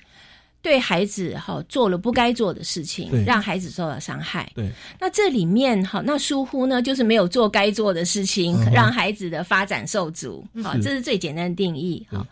[0.61, 4.49] 对孩子哈做了不该做的事情对，让孩子受到伤害。
[4.53, 4.69] 对
[4.99, 10.45] 那这里面哈，那疏忽呢，就是没有做该做的事情，嗯让孩子的发展受阻。
[10.61, 12.05] 好，是这是最简单的定义。
[12.11, 12.25] 好，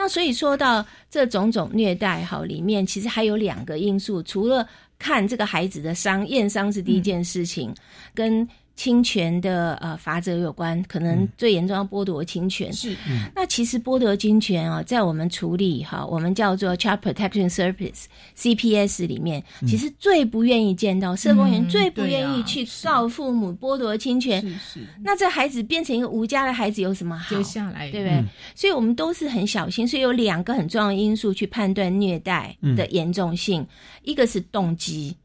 [0.00, 4.64] 那所以说到这种种虐待，哈，里面其实还有两个因素，除了
[4.96, 7.74] 看这个孩子的伤，验伤是第一件事情，
[8.14, 12.72] 跟侵权的呃法则有关，可能最严重要剥夺侵权。
[12.72, 12.96] 是，
[13.34, 18.04] 那其实剥夺侵权啊，在我们处理哈，我们叫做 Child Protection Service
[18.36, 24.40] CPS 里面，其实最不愿意见到社工员嗯最不愿意去告父母剥夺侵权。
[24.40, 27.34] 是是，那这孩子变成一个无家的孩子有什么好？
[27.34, 28.14] 接下来对不对？
[28.14, 33.66] 嗯所以我们都是很小心，所以有两个很重要的因素去判断虐待的严重性，
[34.04, 35.16] 一个是动机，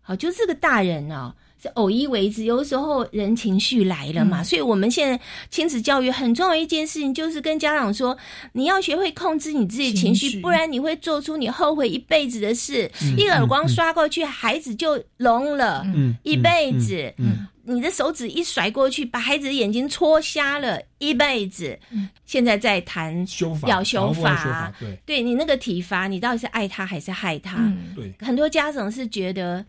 [0.00, 1.34] 好，就这个大人哦。
[1.60, 5.20] 是偶一为之，有的时候人情绪来了嘛，嗯所以我们现在
[5.50, 8.16] 亲子教育很重要一件事情，就是跟家长说，
[8.52, 12.90] 你要学会控制你自己情绪，情不然你会做出你后悔一辈子的事。
[13.02, 17.12] 嗯一个耳光刷过去，孩子就聋了，嗯一辈子。
[17.18, 21.78] 嗯你的手指一甩过去，把孩子的眼睛戳瞎了，一辈子。
[21.90, 27.58] 嗯现在在谈修法要修法法，对对你那个体罚，你到底是爱他还是害他？
[27.58, 29.64] 嗯，对很多家长是觉得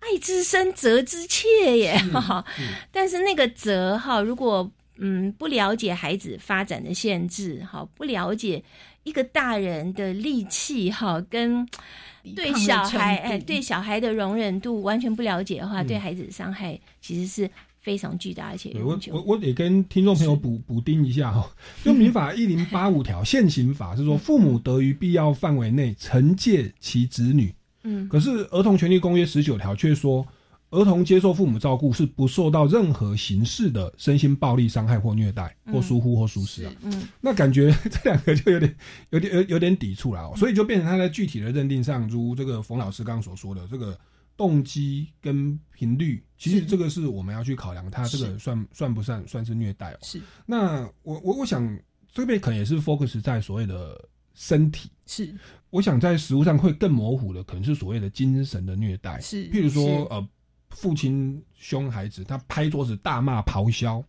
[0.00, 1.46] 爱之深责之切
[1.78, 2.44] 耶， 哈、
[2.90, 8.62] 但是那个责哈，如果嗯不了解孩子发展的限制，哈，不了解
[9.04, 11.66] 一个大人的力气哈，跟
[12.34, 15.86] 对小孩哎对小孩的容忍度完全不了解的话，嗯。
[15.86, 18.70] 对孩子的伤害其实是非常巨大而且
[19.10, 21.50] 我我得跟听众朋友补补丁一下哈，
[21.82, 28.08] 就民法一零八五条 现行法是说，父母得于必要范围内惩戒其子女，嗯。
[28.08, 30.26] 可是儿童权利公约十九条却说，
[30.70, 36.72] 儿童接受父母照顾是不受到任何形式的身心暴力伤害或虐待或疏忽或疏失啊。
[36.82, 37.08] 嗯。
[37.20, 38.76] 那感觉 这两个就有点
[39.10, 43.98] 有点有有点抵触了、哦，所以就变成他在具体的认定上，如这个冯老师刚刚所说的这个
[44.36, 49.98] 动机跟频率，其实这个是我们要去考量，他这个算算不算算是虐待哦？
[50.02, 50.20] 是。
[50.46, 51.78] 那我我我想
[52.12, 54.00] 这边可能也是 focus 在所谓的
[54.40, 55.34] 身体，是。
[55.68, 60.26] 我想在实物上会更模糊的，可能是所谓的精神的虐待，是譬如说呃，
[60.70, 64.02] 父亲凶孩子，他拍桌子大骂咆哮，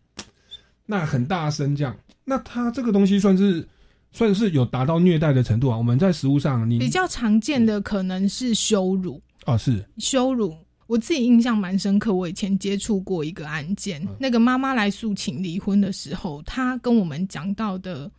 [0.86, 3.68] 那很大声这样，那他这个东西算是
[4.10, 5.76] 算是有达到虐待的程度啊？
[5.76, 9.84] 我们在食物上你比较常见的可能是羞辱，哦是。
[9.98, 10.56] 羞辱。
[10.88, 18.10] 我自己印象蛮深刻，我以前接触过一个案件，那个妈妈来诉请离婚的时候，她跟我们讲到的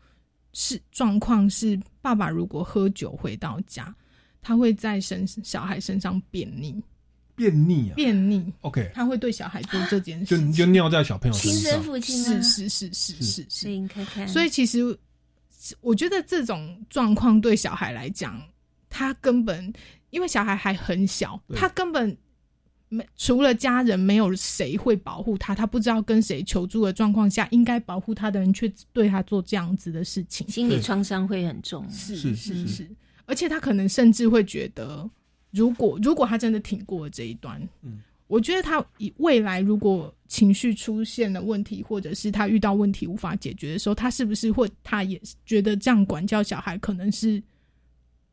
[0.54, 3.96] 是状况是，爸爸如果喝酒回到家，
[4.42, 6.76] 他会在身小孩身上便溺，
[7.34, 7.96] 便溺啊？
[7.96, 14.96] 便溺，，OK，他会对小孩做这件就事情，就尿在小朋友身亲生，父亲啊是是是是是所以你看看，所以其实
[15.80, 18.38] 我觉得这种状况对小孩来讲，
[18.90, 19.72] 他根本
[20.10, 22.16] 因为小孩还很小，他根本
[22.94, 31.90] 没除了家人，没有谁会保护他，他不知道跟谁求助的状况下，应该保护他的人却对他做这样子的事情，心理创伤会很重。
[31.90, 32.90] 是是是是是，
[33.26, 35.10] 而且他可能甚至会觉得，
[35.50, 47.42] 如果如果他真的挺过了这一段，嗯，我觉得他以未来如果情绪出现了问题，或者是他遇到问题无法解决的时候，他是不是会他也觉得这样管教小孩可能是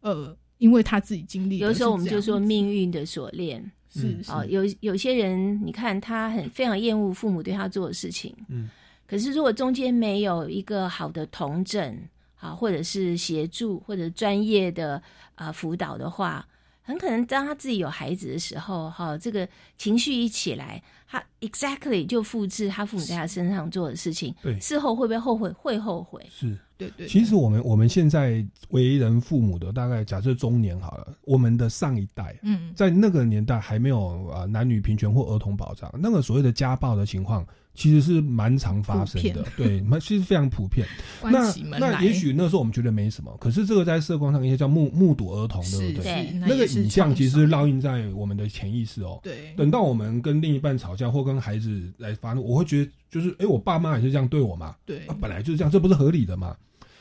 [0.00, 3.70] 呃，因为他自己经历的有时候我们就说命运的锁链。
[3.90, 8.70] 是啊哦，有有些人，你看他很非常厌恶父母对他做的事情，嗯，
[9.06, 15.02] 可是如果中间没有一个好的同诊啊，或者是协助或者专业的
[15.34, 16.46] 啊辅导的话，
[16.82, 24.58] 很可能当他自己有孩子的时候，哈、这个情绪一起来，他 exactly 就复制他父母在他身上做的事情，对。
[24.60, 25.50] 事后会不会后悔？
[25.50, 26.56] 会后悔，是。
[26.78, 40.86] 对对，其实我们我们现在为人父母的，大概假设中年好了，我们的上一代，嗯，在那个年代还没有啊男女平权或儿童保障，那个所谓的家暴的情况，其实是蛮常发生的，对，蛮其实非常普遍。
[41.22, 46.30] 那那也许那时候我们觉得没什么，可是这个在社工上一些叫目目睹儿童，对不对？
[46.40, 49.18] 那个影像其实烙印在我们的潜意识哦。
[49.22, 54.74] 对，等到我们跟另一半吵架或跟孩子来发怒，我会觉得就是，哎，我爸妈也是这样对我嘛？
[54.84, 56.56] 对，本来就是这样，这不是合理的嘛？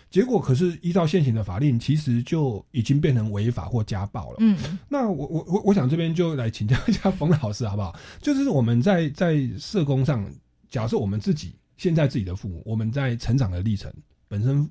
[0.10, 4.38] 结果可是依照现行的法令，其实就已经变成违法或家暴了。
[4.40, 4.58] 嗯，
[4.88, 7.96] 那我我我我想这边就来请教一下冯老师好不好？
[8.20, 10.28] 就是我们在在社工上，
[10.70, 13.92] 假设我们自己现在自己的父母，我们在成长的历程
[14.28, 14.70] 本身，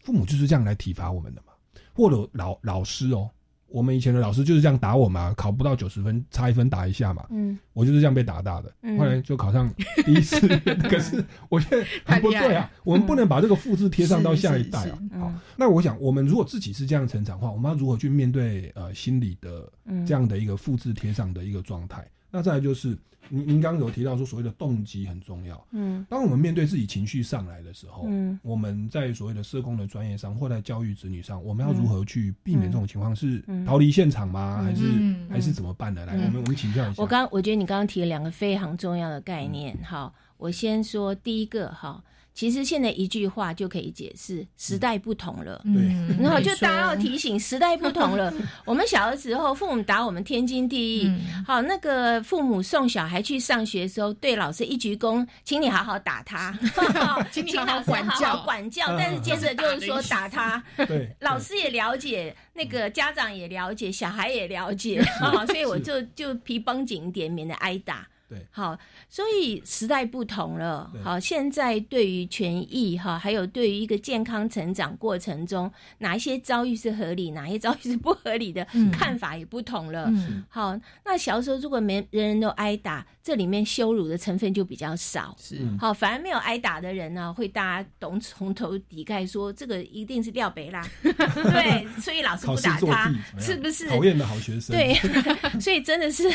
[0.00, 1.52] 父母就是这样来体罚我们的嘛，
[1.92, 3.30] 或者老老师哦。
[3.72, 7.24] 我们以前的老师就是这样打我嘛，考不到九十分，差一分打一下嘛。
[7.30, 9.72] 嗯，我就是这样被打大的，后来就考上
[10.04, 10.40] 第一次。
[10.90, 14.98] 可是我觉得很不对啊，我们不能把这个复制贴上到下一代啊。
[15.20, 19.72] 好，那我想，我们如果自己是这样成长的话，我们要如何去面对呃心理的
[20.04, 22.04] 这样的一个复制贴上的一个状态？
[22.28, 22.98] 那再来就是。
[23.30, 33.14] 您您刚刚有提到说所谓的动机很重要，嗯，当我们面对自己情绪上来的时候，嗯，我们在所谓的社工的专业上或在教育子女上，我们要如何去避免这种情况？
[33.14, 34.62] 是逃离现场吗？
[34.62, 34.84] 还是
[35.30, 36.04] 还是怎么办呢？
[36.04, 37.02] 来，我们我们请教一下。
[37.02, 42.02] 我刚我觉得你刚刚提了两个非常重要的概念，好，我先说第一个哈。
[42.32, 45.60] 其实现在一句话就可以解释，时代不同了。
[45.64, 45.82] 对，
[46.22, 48.32] 然后就大家要提醒，时代不同了。
[48.64, 51.12] 我们小的时候，父母打我们天经地义。
[51.46, 56.56] 好，那个父母送小孩去上学的时候，对老师一鞠躬，请你好好打他，
[57.30, 58.42] 请你 好好管教。
[58.44, 58.96] 管教。
[58.96, 65.02] 但是接着就是说打他，对，老师也了解，那个家长也了解，小孩也了解，
[65.46, 68.08] 所以我就就皮绷紧一点，免得挨打。
[68.30, 68.78] 对，好，
[69.08, 70.88] 所以时代不同了。
[71.02, 75.68] 好，现在对于权益哈，还有对于一个健康成长过程中，
[75.98, 80.08] 哪一些遭遇是合理，哪些遭遇是不合理的，看法也不同了。
[80.48, 85.34] 好，那小时候如果没人人都挨打，这里面羞辱的成分就比较少。
[85.40, 90.86] 是，好，反而没有挨打的人呢，会大家懂从头抵盖说这个一定是廖北啦。
[91.02, 94.76] 对，所以老师不打他，是不是讨厌的好学生？
[94.76, 94.94] 对，
[95.58, 96.32] 所以真的是。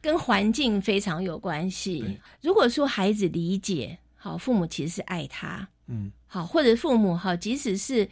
[0.00, 2.18] 跟环境非常有关系。
[2.40, 8.08] 如果说孩子理解好，父母其实是爱他，嗯，好，或者父母哈，即使是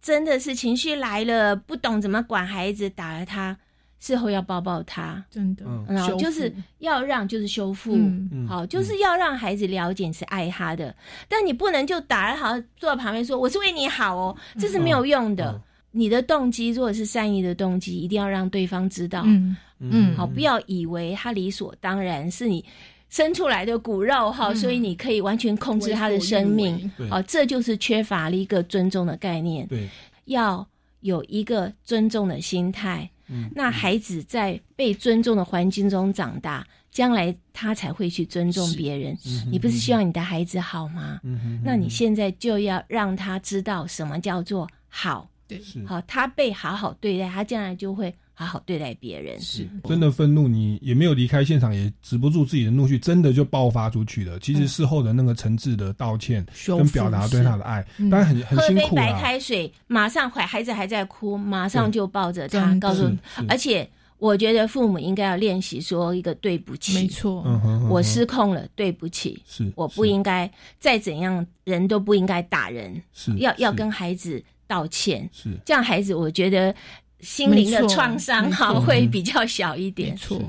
[0.00, 3.56] 真的是情绪来了，不懂怎么管孩子，打了他，
[4.00, 7.98] 事后要抱抱他，真的，然后就是要让，就是修复，
[8.48, 10.94] 好，就是要让孩子了解是爱他的。
[11.28, 15.60] 但你不能就打了，好坐在旁边说我是为你好哦，这是没有用的。
[15.96, 19.22] 你的动机如果是善意的动机，一定要让对方知道。
[19.24, 22.64] 嗯嗯，好，不要以为他理所当然是你
[23.08, 26.90] 生出来的骨肉哈，所以你可以完全控制他的生命。
[27.08, 29.66] 好，这就是缺乏了一个尊重的概念。
[29.68, 29.88] 对，
[30.24, 30.66] 要
[31.00, 33.08] 有一个尊重的心态。
[33.28, 39.16] 嗯，那孩子在被尊重的环境中长大，将来他才会去尊重别人。
[39.26, 41.20] 嗯你不是希望你的孩子好吗？
[41.24, 45.28] 嗯那你现在就要让他知道什么叫做好。
[45.46, 45.84] 对，是。
[45.86, 48.14] 好，他被好好对待，他将来就会。
[48.36, 49.40] 好好对待别人。
[49.40, 54.36] 是真的愤怒，你也没有离开现场，也止不住自己的怒气，真的就爆发出去了。
[54.40, 63.08] 其实事后的那个诚挚的道歉跟表达对他的爱，当然很很辛苦喝杯白开水，马上怀孩子还在哭，马上就抱着他，告诉。
[63.48, 63.88] 而且
[64.18, 67.44] 我觉得父母应该要练习说一个对不起，没错，
[67.88, 76.74] 我失控了，对不起，是我不应该再怎样，人都不应该打人，是要要跟孩子道歉，是这样，孩子我觉得。
[77.24, 80.14] 心灵的创伤哈会比较小一点。
[80.16, 80.40] 错，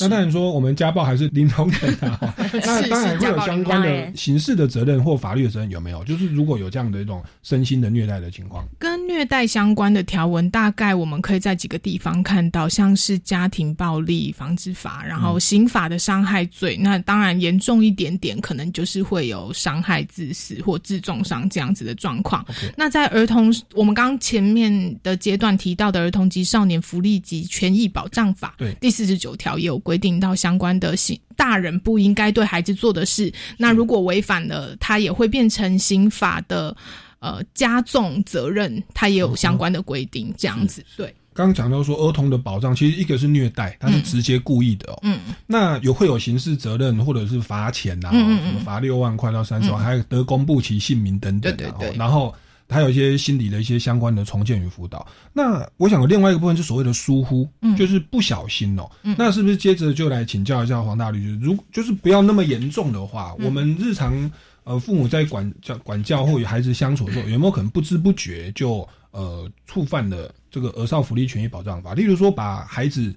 [0.00, 2.34] 那当然说我们家暴还是零容忍的。
[2.66, 6.02] 那当然会有相关的刑事的责任或法律的责任有没有？
[6.04, 16.76] 就是如果有这样的一种身心的虐待的情况，跟虐待相关的条文，大概我们可以在几个地方看到，像是家庭暴力防治法，然后刑法的伤害罪。
[16.76, 22.44] 那当然严重一点点，可能就是会有伤害致死或致重伤这样子的状况。
[22.76, 26.07] 那在儿童，我们刚前面的阶段提到的。
[26.08, 36.76] 儿童及少年福利及权益保障法对第四十九条也有规定到相关的刑大人不应该对孩子做的事，那如果违反了，他也会变成刑法的
[37.20, 40.84] 呃加重责任，他也有相关的规定这样子。
[40.96, 44.98] 对，刚刚讲到说儿童的保障，其实一个是虐待，他是直接故意的哦。
[45.02, 51.56] 嗯，那有会有刑事责任或者是罚钱呐，什么罚六万块到三十万，还有得公布其姓名等等。
[51.56, 52.34] 对对对，然后。
[52.68, 55.06] 还有一些心理的一些相关的重建与辅导。
[55.32, 58.88] 那我想有另外一个部分是所谓的疏忽，嗯就是不小心哦。
[59.02, 61.38] 嗯那是不是接着就来请教一下黄大律师？
[61.40, 64.30] 如就是不要那么严重的话，我们日常
[64.64, 71.94] 呃，父母在管教管教或与孩子相处的时候，有没有可能不知不觉就呃触犯了这个儿少福利权益保障法？
[71.94, 73.14] 例如说，把孩子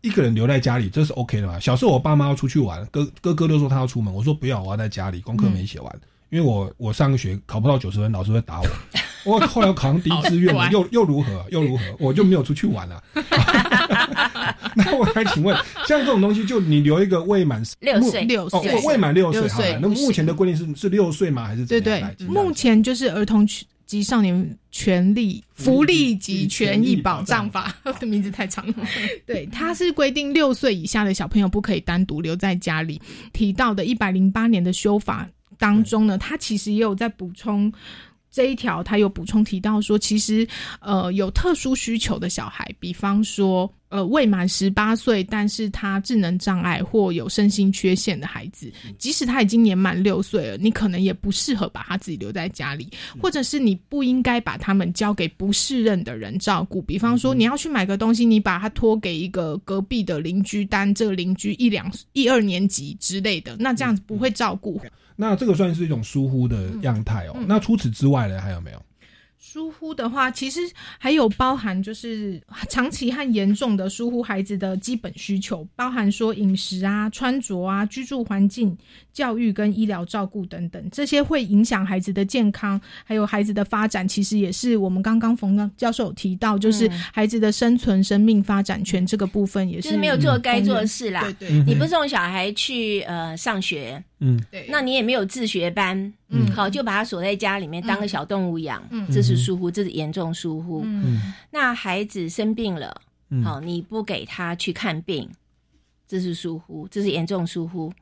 [0.00, 1.60] 一个人留在家里，这是 OK 的嘛？
[1.60, 8.66] 小时候我爸妈要出去玩，哥哥哥都说他要出门，我说不要，我要在家里，功课没写完，因为我我上个学考不到九十分，老师会打我。
[9.26, 11.44] 我后来考上第一志愿了，又又如何？
[11.50, 11.82] 又如何？
[11.98, 13.02] 我就没有出去玩了。
[14.74, 15.54] 那我还请问，
[15.86, 19.78] 像这种东西，就你留一个未满六岁六岁哦，未满六岁，好了。
[19.82, 21.46] 那目前的规定是是六岁吗？
[21.46, 23.46] 还是怎对对目前就是儿童
[23.84, 28.74] 及少年权利福利及权益保障法的 名字太长了。
[29.26, 33.00] 对，它是规定六岁以下的小朋友不可以单独留在家里。
[33.32, 35.28] 提到的一百零八年的修法
[35.58, 37.72] 当中呢，他其实也有在补充。
[38.30, 40.46] 这一条，他有补充提到说，其实，
[40.80, 56.82] 呃，有特殊需求的小孩，比方说，呃，未满十八岁，但是他智能障碍或有身心缺陷的孩子，即使他已经年满六岁了，你可能也不适合把他自己留在家里，或者是你不应该把他们交给不适任的人照顾。
[56.82, 64.78] 比方说，你要去买个东西，你把他托给一个隔壁的邻居单，这个邻居一两一二年级之类的，那这样子不会照顾。
[65.20, 67.36] 那这个算是一种疏忽的样态哦。
[67.48, 68.80] 那除此之外呢，还有没有？
[69.40, 70.60] 疏忽的话，其实
[70.98, 78.76] 还有包含就是长期和严重的疏忽孩子的基本需求，包含说饮食啊、穿着啊、居住环境、
[79.12, 84.06] 教育跟医疗照顾等等，这些会影响孩子的健康，还有孩子的发展。
[84.06, 91.20] 其实也是我们刚刚冯教授有提到，就是孩子的生存、生命发展权这个部分也就是没有做该做的事啦。
[91.22, 100.82] 对对，你不送小孩去呃上学，嗯，对，那你也没有自学班，嗯，好，就把他锁在家里面当个小动物养，嗯，这是疏忽，这是严重疏忽。
[100.84, 103.00] 嗯，那孩子生病了，
[103.30, 103.44] 嗯。
[103.44, 105.30] 好，你不给他去看病，
[106.06, 107.92] 这是疏忽，这是严重疏忽。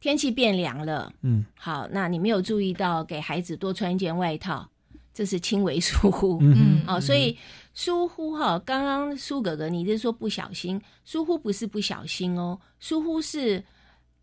[0.00, 4.68] 天气变凉了，嗯，好，那你没有注意到给孩子多穿一件外套，
[5.14, 6.38] 这是轻微疏忽。
[6.42, 6.82] 嗯。
[6.86, 7.36] 哦，所以
[7.74, 13.64] 疏忽哈，刚刚苏哥哥你是说不小心，疏忽不是不小心哦，疏忽是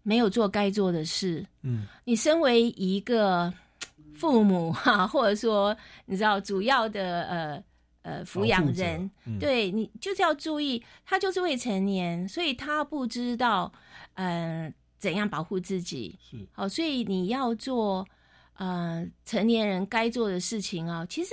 [0.09, 1.45] 没有做该做的事。
[1.61, 3.53] 嗯，你身为一个
[4.15, 7.63] 父母哈，或者说你知道主要的呃
[8.01, 13.71] 呃抚养人，嗯对你就是要注意，他就是未成年，所以他不知道
[14.15, 16.17] 嗯、呃怎样保护自己。
[16.27, 18.03] 是好，所以你要做
[18.57, 21.29] 呃成年人该做的事情啊，其实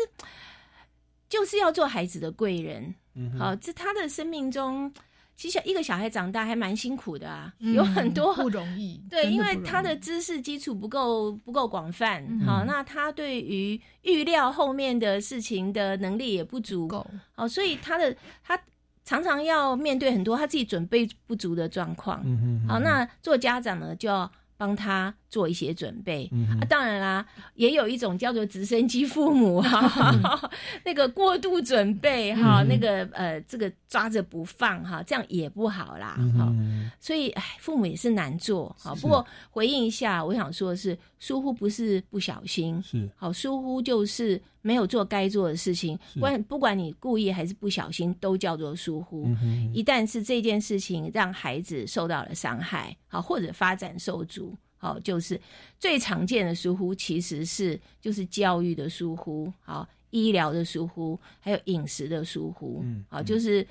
[1.30, 2.94] 就是要做孩子的贵人。
[3.14, 4.92] 嗯哼好，这他的生命中，
[5.36, 12.40] 其实一个小孩长大还蛮辛苦的啊，嗯有很多不容易，对，因为他的知识基础不够不够广泛，嗯。
[12.46, 17.06] 好，那他对于预料后面的事情的能力也不足，够。
[17.34, 18.58] 好，所以他的他
[19.04, 22.68] 常常要面对很多他自己准备不足的状况，嗯嗯。
[22.68, 26.28] 好，那做家长呢就要帮他做一些准备。
[26.32, 30.50] 嗯啊，当然啦，也有一种叫做直升机父母哈，
[30.84, 36.16] 那个过度准备哈，嗯那个呃，这个抓着不放哈，这样也不好啦。
[36.18, 38.94] 嗯哈、哼所以哎，父母也是难做好。
[38.94, 49.26] 是不过回应一下，我想说的是，疏忽不是不小心，是好，疏忽就是没有做该做的事情，不管不管你故意还是不小心，都叫做疏忽。
[49.40, 55.40] 嗯一旦是这件事情让孩子受到了伤害，好或者发展受阻，好就是
[55.78, 63.64] 最常见的疏忽，其实是就是教育的疏忽，好医疗的疏忽，还有饮食的疏忽，嗯好就是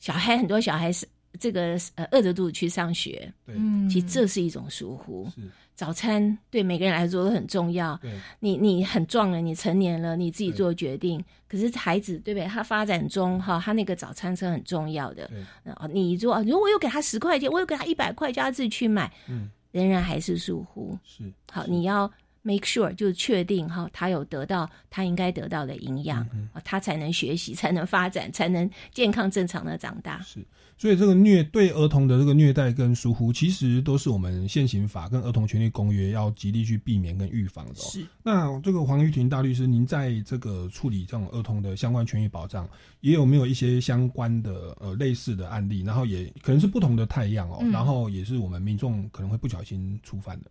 [0.00, 1.06] 小孩很多小孩是
[1.36, 3.54] 这个呃饿着肚子去上学，对。
[3.56, 5.28] 嗯，其实这是一种疏忽。
[5.74, 8.10] 早餐对每个人来说都很重要，对。
[8.40, 11.22] 你你很壮了，你成年了，你自己做决定。
[11.48, 12.46] 可是孩子对不对？
[12.46, 15.26] 他发展中哈，他那个早餐是很重要的。
[15.28, 15.38] 对。
[15.62, 19.50] 然后你说，如果我有给他十块钱，我有给他一百块，叫他自己去买，嗯。
[19.72, 20.98] 仍然还是疏忽。
[21.04, 22.10] 是好，你要
[22.46, 30.22] make sure 就是确定哈，他有得到他应该得到的营养，嗯啊他才能学习，才能发展，才能健康正常的长大。
[30.22, 30.46] 是，
[30.78, 37.90] 所以这个虐对儿童的这个虐待跟疏忽，其实都是我们现行法跟儿童权利公约要极力去避免跟预防的、哦。
[37.90, 42.68] 是那这个黄玉婷大律师，您在这个处理这种儿童的相关权益保障，
[43.00, 45.82] 也有没有一些相关的呃类似的案例？
[45.82, 50.50] 然后也可能是不同的太阳哦，嗯然后也是我们民众可能会不小心触犯的。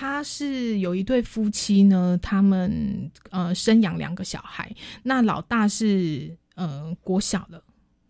[0.00, 4.72] 他是有一对夫妻呢，他们呃生养两个小孩，
[5.02, 7.60] 那老大是呃国小的，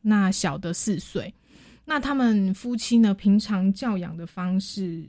[0.03, 1.32] 那小的四岁。
[1.86, 5.03] 那他们夫妻呢，平常教养的方式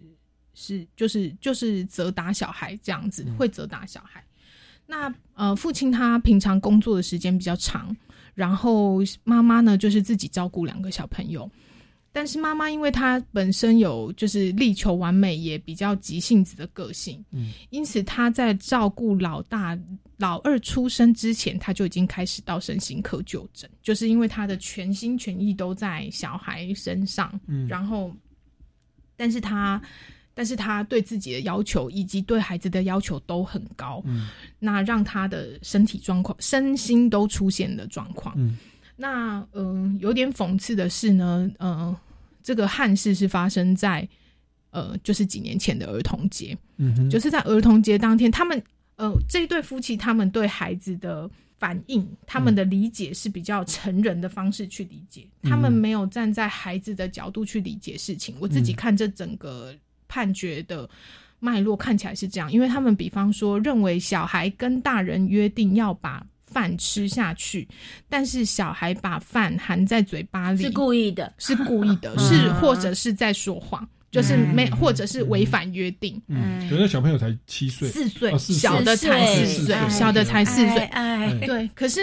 [0.53, 4.23] 是就是就是责打小孩这样子，会责打小孩。
[4.87, 7.93] 那呃，父亲他平常工作的时间比较长，
[8.33, 11.51] 然后妈妈呢就是自己照顾两个小朋友。
[12.11, 19.77] 但是妈妈因为她本身有就是力求完美，也比较急性子的个性，嗯，因此她在照顾老大、
[20.17, 28.11] 老二出生之前，她就已经开始到身心科就诊，就是因为她的全心全意都在小孩身上，嗯然后，
[29.15, 29.81] 但是她。
[30.35, 38.33] 但是她对自己的要求以及对孩子的要求都很高，嗯那让她的身体状况、身心都出现了状况。
[38.37, 38.57] 嗯
[39.01, 41.95] 那嗯、有点讽刺的是呢，呃，
[42.43, 44.05] 这个憾事是发生在
[44.71, 48.61] 呃，就是几年前的儿童节，嗯哼，就是在儿童节当天，他们
[48.97, 58.35] 呃这一对夫妻他们对孩子的反应，他们的理解是比较成人的方式去理解，嗯他们没有站在孩子的角度去理解事情。
[58.39, 58.75] 我自己嗯。
[58.75, 59.73] 看这整个
[60.09, 60.89] 判决的
[61.39, 67.67] 脉络看起来是这样，因为他们比方说认为小孩跟大人约定要把饭吃下去，
[68.09, 70.63] 但是小孩把饭含在嘴巴里。
[70.63, 76.21] 是故意的，是故意的，嗯 是或者是在说谎，就是没或者是违反约定。
[76.27, 78.37] 嗯，有那小朋友才七岁，四岁。
[78.37, 80.79] 小的才四四岁，小的才四岁。
[80.85, 82.01] 哎，对，可是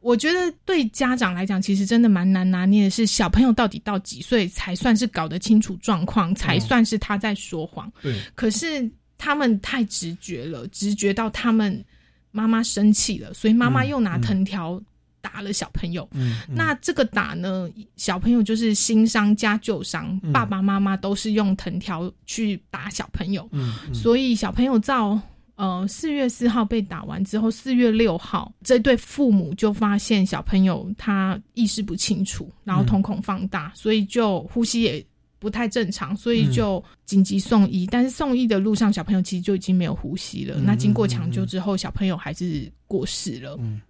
[0.00, 7.90] 我觉得对家长来讲，其实真的蛮难拿捏的是，小朋友到底到几岁才算是搞得清楚状况，才算是他在说谎。
[8.02, 11.84] 对，可是他们太直觉了，直觉到他们
[12.32, 14.82] 妈妈生气了，所以妈妈嗯又拿嗯藤条
[15.20, 16.08] 打了小朋友。
[16.12, 16.54] 嗯，嗯。
[16.56, 20.32] 那这个打呢，小朋友就是新伤加旧伤，嗯。
[20.32, 23.94] 爸爸妈妈都是用藤条去打小朋友，嗯嗯。
[23.94, 25.20] 所以小朋友到
[25.54, 35.04] 呃四月四号被打完之后，四月六号这对父母就发现小朋友他意识不清楚，然后瞳孔放大，所以就呼吸也。
[35.42, 37.84] 不太正常，所以就紧急送医。
[37.84, 40.54] 但是送医的路上，小朋友其实就已经没有呼吸了。
[40.56, 43.56] 嗯那经过抢救之后，小朋友还是过世了。
[43.58, 43.80] 嗯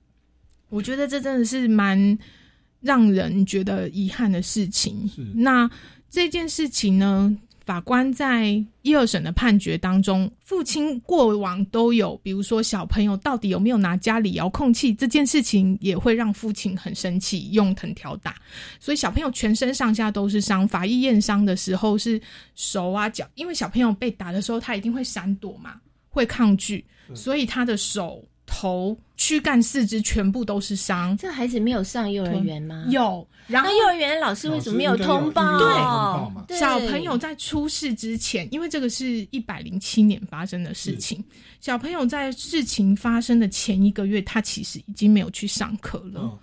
[0.70, 2.18] 我觉得这真的是蛮
[2.80, 5.20] 让人觉得遗憾的事情是。
[5.34, 5.70] 那
[6.08, 18.34] 这件事情呢，法官在一二审的判决当中，父亲过往都有，比如说小朋友到底有没有拿家里遥控器这件事情，也会让父亲很生气，用藤条打。
[18.80, 20.66] 所以小朋友全身上下都是伤。
[20.66, 22.20] 法医验伤的时候是
[22.54, 25.74] 手啊脚，因为小朋友被打的时候，他一定会闪躲嘛，
[26.08, 26.84] 会抗拒，
[27.14, 31.16] 所以他的手、头、躯干、四肢全部都是伤。
[31.16, 32.84] 这孩子没有上幼儿园吗？
[32.88, 36.30] 有，然后那幼儿园老师为什么没有通报？
[36.46, 41.22] 对小朋友在出事之前，因为这个是一百零七年发生的事情，
[41.60, 46.38] 小朋友在事情发生的前一个月，他其实已经没有去上课了，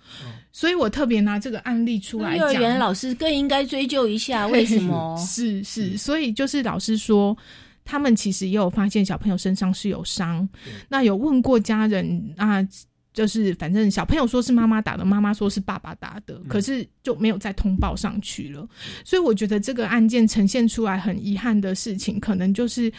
[0.52, 2.60] 所以我特别拿这个案例出来幼儿讲。
[2.60, 5.16] 园老师更应该追究一下，为什么？
[5.18, 7.36] 是是，所以就是老师说，
[7.84, 10.48] 他们其实也有发现小朋友身上是有伤，
[10.88, 12.66] 那有问过家人啊。
[13.12, 18.64] 就是反正小朋友说是妈妈打的，妈妈说是爸爸打的，可是就没有再通报上去了。
[19.04, 22.90] 所以我觉得这个案件呈现出来很遗憾的事情，可能就是。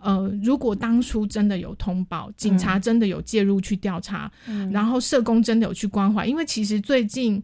[0.00, 7.42] 呃，如果当初真的有通报，警察真的有介入去调查，嗯然后社工真的有去关怀，因为其实最近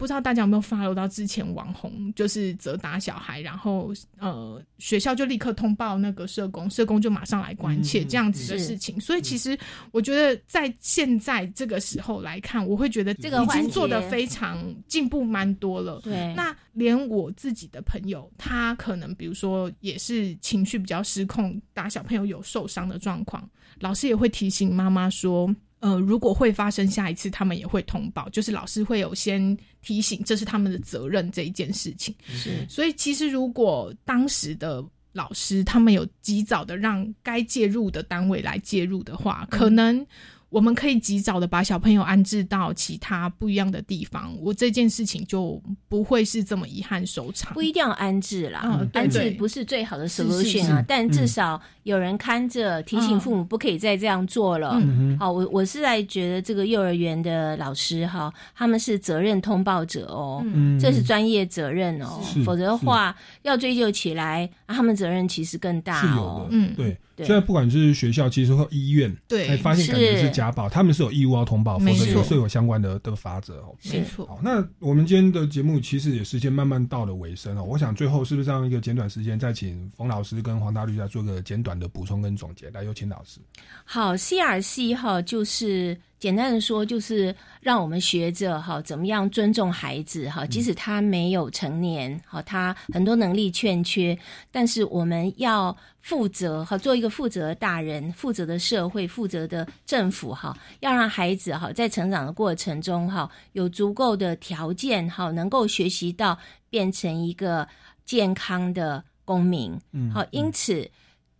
[0.00, 8.98] 不知道大家有没有 follow 到之前网红就是责打小孩，然后呃学校就立刻通报那个社工，社工就马上来关切嗯这样子的事情。
[8.98, 9.58] 所以其实
[9.92, 16.00] 我觉得在现在这个时候来看，我会觉得已这个已经做的非常进步蛮多了。
[16.02, 23.46] 对，那连我自己的朋友，他可能比如说也是情绪比较失控，打小朋友有受伤的状况，
[23.78, 25.54] 老师也会提醒妈妈说。
[25.80, 32.14] 呃，如果会发生下一次，他们也会通报，就是老师会有先提醒，这是他们的责任这一件事情。
[32.26, 40.06] 是所以其实如果当时的老师他们有及早的让该介入的单位来介入的话，可能
[40.50, 47.54] 我们可以及早的把小朋友安置到其他不一样的地方，我这件事情就不会是这么遗憾收场。
[47.54, 54.76] 不一定要安置啦，嗯安置不是最好的 solution 是啊，但至少有人看着提醒父母不可以再这样做了。
[54.82, 66.98] 嗯好，我我是在觉得这个幼儿园的老师哈，他们是责任通报者哦，嗯这是专业责任哦是，否则的话要追究起来，啊他们责任其实更大哦。，嗯对。
[67.20, 73.74] 对现在不管是学校，其实或医院，对哎发现感觉是家暴，他们是有义务要通报，否则有是有相关的的法则哦。
[73.90, 77.62] 没错，好，那我们今天的节目其实也时间慢慢到了尾声哦。
[77.62, 82.70] 我想最后是不是这样一个简短时间，再请冯老师跟黄大律师做个简短的补充跟总结？
[82.70, 83.40] 来，有请老师。
[83.84, 94.16] 好，CRC 哈就是简单的说，就是让我们学着哈，怎么样尊重孩子哈，即使他没有成年，哈，他很多能力欠缺，
[94.52, 107.66] 但是我们要负责哈，做一个负责的大人、负责的社会、负责的政府哈，要让孩子哈在成长的过程中哈，有足够的条件哈，能够学习到变成一个
[108.04, 109.72] 健康的公民。
[109.92, 110.90] 嗯好，因此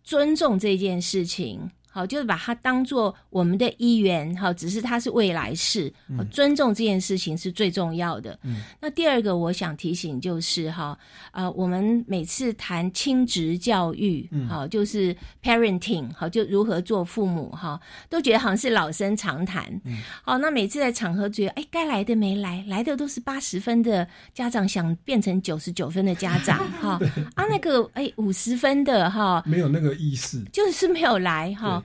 [0.03, 1.69] 尊重这件事情。
[1.91, 5.93] 好，就是把它当做我们的一员，好，只是它是未来式。
[6.31, 8.39] 尊重这件事情是最重要的。
[8.43, 10.97] 嗯，那第二个我想提醒就是哈，
[11.31, 17.79] 呃，我们每次谈亲职教育，嗯好，就是 parenting，好，就如何做父母哈，
[18.09, 19.63] 都觉得好像是老生常谈。
[19.83, 26.99] 嗯，好，那每次在场合觉得，哎，该来的没来，来的都是八十分的家长想变成九十九分的家长， 哈
[27.35, 31.80] 啊，那个哎五十分的哈，没有那个意识，就是没有来哈，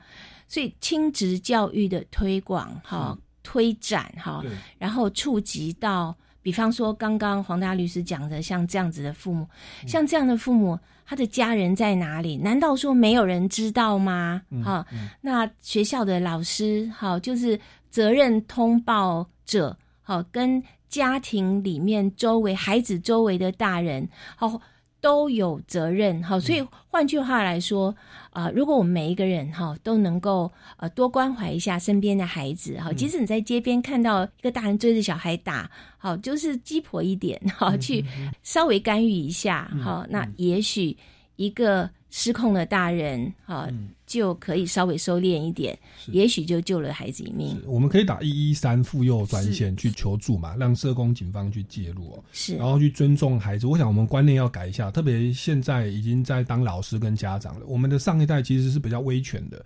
[0.48, 9.46] 所以亲职教育的推广哈、推展哈对，然后触及到，比方说刚刚黄大律师讲的，像这样子的父母，
[9.82, 12.36] 嗯像这样的父母，他的家人在哪里？
[12.36, 14.42] 难道说没有人知道吗？
[14.50, 14.86] 嗯哈、
[15.20, 17.58] 那学校的老师好，就是
[17.90, 24.60] 责任通报者好，跟家庭里面周围孩子周围的大人好。
[25.00, 27.94] 都有责任，哈，所以换句话来说，
[28.30, 38.04] 啊、如果我们每一个人哈都能够呃多关怀一下身边的孩子，哈，即使你在街边看到一个大人追着小孩打，好，就是鸡婆一点，哈，去
[38.42, 40.96] 稍微干预一下，好，那也许
[41.36, 41.88] 一个
[42.18, 43.68] 失控的大人，哈，
[44.06, 47.60] 就可以稍微收敛一点，也许就救了孩子一命。
[47.66, 52.24] 我们可以打一一三妇幼专线去求助嘛，让社工、警方去介入哦。
[52.32, 53.66] 是然后去尊重孩子。
[53.66, 59.62] 我想我们观念要改一下，特别现在已经在当老师跟家长了，我们的上一代其实是比较威权的。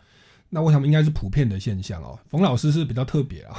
[0.53, 2.19] 那我想应该是普遍的现象哦。
[2.29, 3.57] 冯老师是比较特别啊，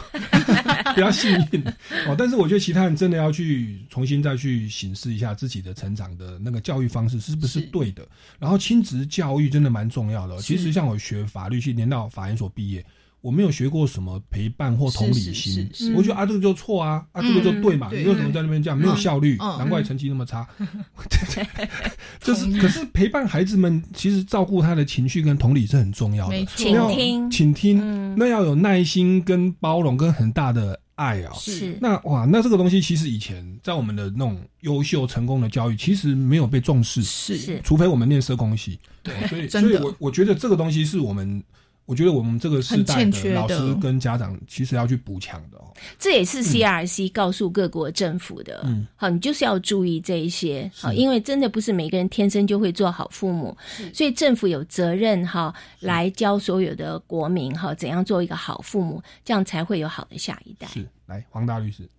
[0.94, 1.64] 比较幸运
[2.06, 2.16] 哦。
[2.18, 8.06] 但是我觉得其他人真的要去重新再去审视一下自己的成长的那个教育方式是不是对的。
[8.40, 10.42] 然后亲职教育真的蛮重要的哦。
[10.42, 12.86] 其实像我学法律系，念到法研所毕业。
[13.22, 15.94] 我没有学过什么陪伴或同理心，是是是是。
[15.96, 19.38] 我觉得啊这个就错啊，啊这个就对嘛，嗯你为什么在那边这样没有效率？
[19.40, 20.48] 嗯难怪成绩那么差。
[22.22, 26.32] 就是，可是陪伴孩子们，其实照顾他的情绪跟同理是很重要的。
[26.32, 26.54] 没错。
[26.58, 27.30] 倾要听。
[27.32, 28.16] 请听，嗯。
[28.18, 31.32] 那要有耐心、跟包容、跟很大的爱啊。
[31.36, 31.78] 是。
[31.82, 37.38] 那哇，那这个东西其实以前在我们的那种优秀成功的教育，其实没有被重视，是。
[37.38, 38.80] 是除非我们念社工系。
[39.02, 41.44] 对，所以所以我我觉得这个东西是我们，
[41.86, 45.68] 我觉得我们这个时代的老师跟家长其实要去补强的哦。
[46.00, 48.62] 这也是 CRC 告诉各国政府的。
[48.64, 50.72] 嗯，好，你就是要注意这一些。
[50.74, 53.58] 好，因为真的不是每个人天生就会做好父母，
[53.94, 60.68] 所以政府有责任哈来教所有的国民哈怎样做一个好父母，这样才会有好的下一代。
[60.68, 61.90] 是，来黄大律师，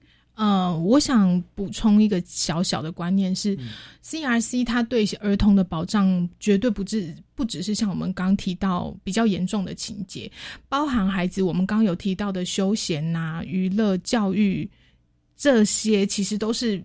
[0.42, 3.56] 呃，我想补充一个小小的观念是、
[4.00, 10.28] c r c 它对儿童的保障绝对不只不只是像我们刚提到比较严重的情节，
[10.68, 14.68] 包含孩子我们刚刚有提到的休闲呐、娱乐、教育
[15.36, 16.82] 这些，其实都是。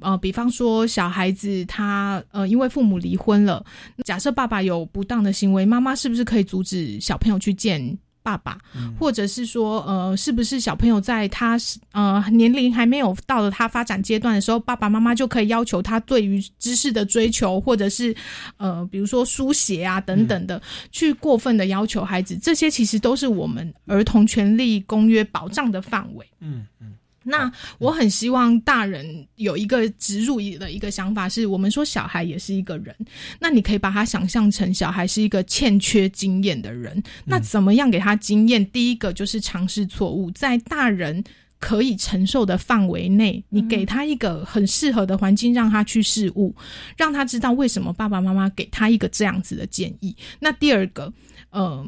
[0.00, 3.64] 呃，比方说小孩子他呃，因为父母离婚了，
[4.04, 8.58] 假设爸爸有不当的行为，妈妈是不是可以阻止小朋友去见爸爸？
[8.98, 11.56] 或者是说，呃，是不是小朋友在他
[11.92, 18.16] 呃年龄还没有到了他发展阶段的时候，爸爸妈妈就可以要求他对于知识的追求，或者是
[18.56, 20.60] 呃，比如说书写啊等等的，
[20.90, 26.26] 去过分的要求孩子，这些其实都是我们儿童权利公约保障的范围。
[26.40, 26.94] 嗯嗯，
[27.24, 32.94] 那我很希望大人有一个植入的一个想法，是我们说小孩也是一个人，
[33.40, 37.02] 那你可以把他想象成小孩是一个欠缺经验的人。
[37.24, 38.64] 那怎么样给他经验？
[38.70, 41.24] 第一个就是尝试错误，在大人。
[41.60, 46.54] 可以承受的范围内，你给他一个很适合的环境，让他去试误，
[46.94, 50.14] 让他知道为什么爸爸妈妈给他一个这样子的建议。
[50.40, 51.10] 那第二个，
[51.48, 51.86] 呃，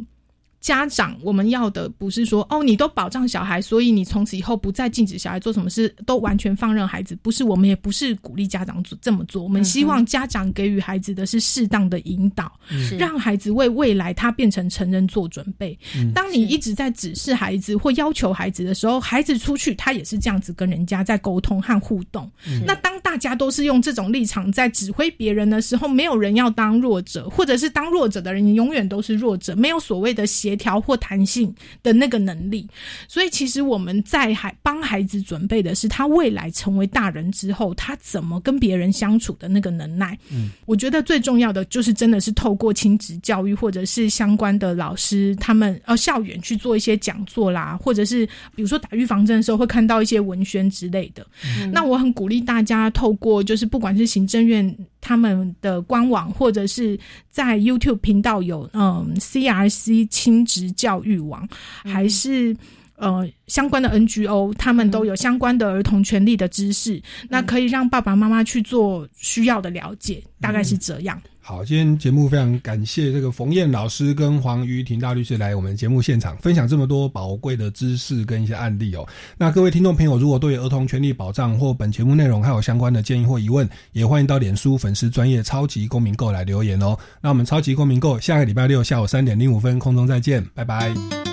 [0.67, 7.17] 家长我们要的不是说哦，你都保障小孩，所以你从此以后不再禁止小孩做什么事，都完全放任孩子。
[7.23, 9.45] 不是，我们也不是鼓励家长做这么做。
[9.45, 15.79] 我们希望家长给予孩子的是适当的引导，是让孩子为未来他变成成人做准备。
[16.13, 22.29] 当你一直在指示孩子或要求孩子的时候，孩子出去他也是这样子跟人家在沟通和互动。
[22.67, 32.67] 那当大家都是用这种立场在指挥别人的时候，没有人要当弱者，或者是当弱者的人永远都是弱者，没有所谓的协协调或弹性的那个能力。
[33.07, 40.19] 所以，其实我们在孩帮孩子准备的是他未来成为大人之后，他怎么跟别人相处的那个能耐。
[40.33, 51.27] 嗯，我觉得最重要的就是真的是透过亲子教育或者是相关的老师，他们呃校园去做一些讲座啦，或者是比如说打预防针的时候会看到一些文宣之类的。
[51.73, 54.75] 那我很鼓励大家透过就是不管是行政院
[55.07, 56.99] 他们的官网，或者是
[57.31, 61.49] 在 YouTube 频道有嗯 CRC 亲职教育网，
[61.85, 62.57] 还是
[62.97, 71.23] 呃相关的 NGO，他们都有相关的儿童权利的知识，那可以让爸爸妈妈去做需要的了解，大概是这样。
[71.49, 79.07] 好，今天节目非常感谢这个冯燕老师跟黄瑜婷大律师来我们节目现场分享这么多宝贵的知识跟一些案例哦。
[79.39, 86.99] 那各位听众朋友，如果对儿童权利保障或本节目内容还有相关的建议或疑问，也欢迎到脸书粉丝专业超级公民购来留言哦。
[87.21, 91.26] 那我们超级公民购下个礼拜六下午三点零五分空中再见，拜拜。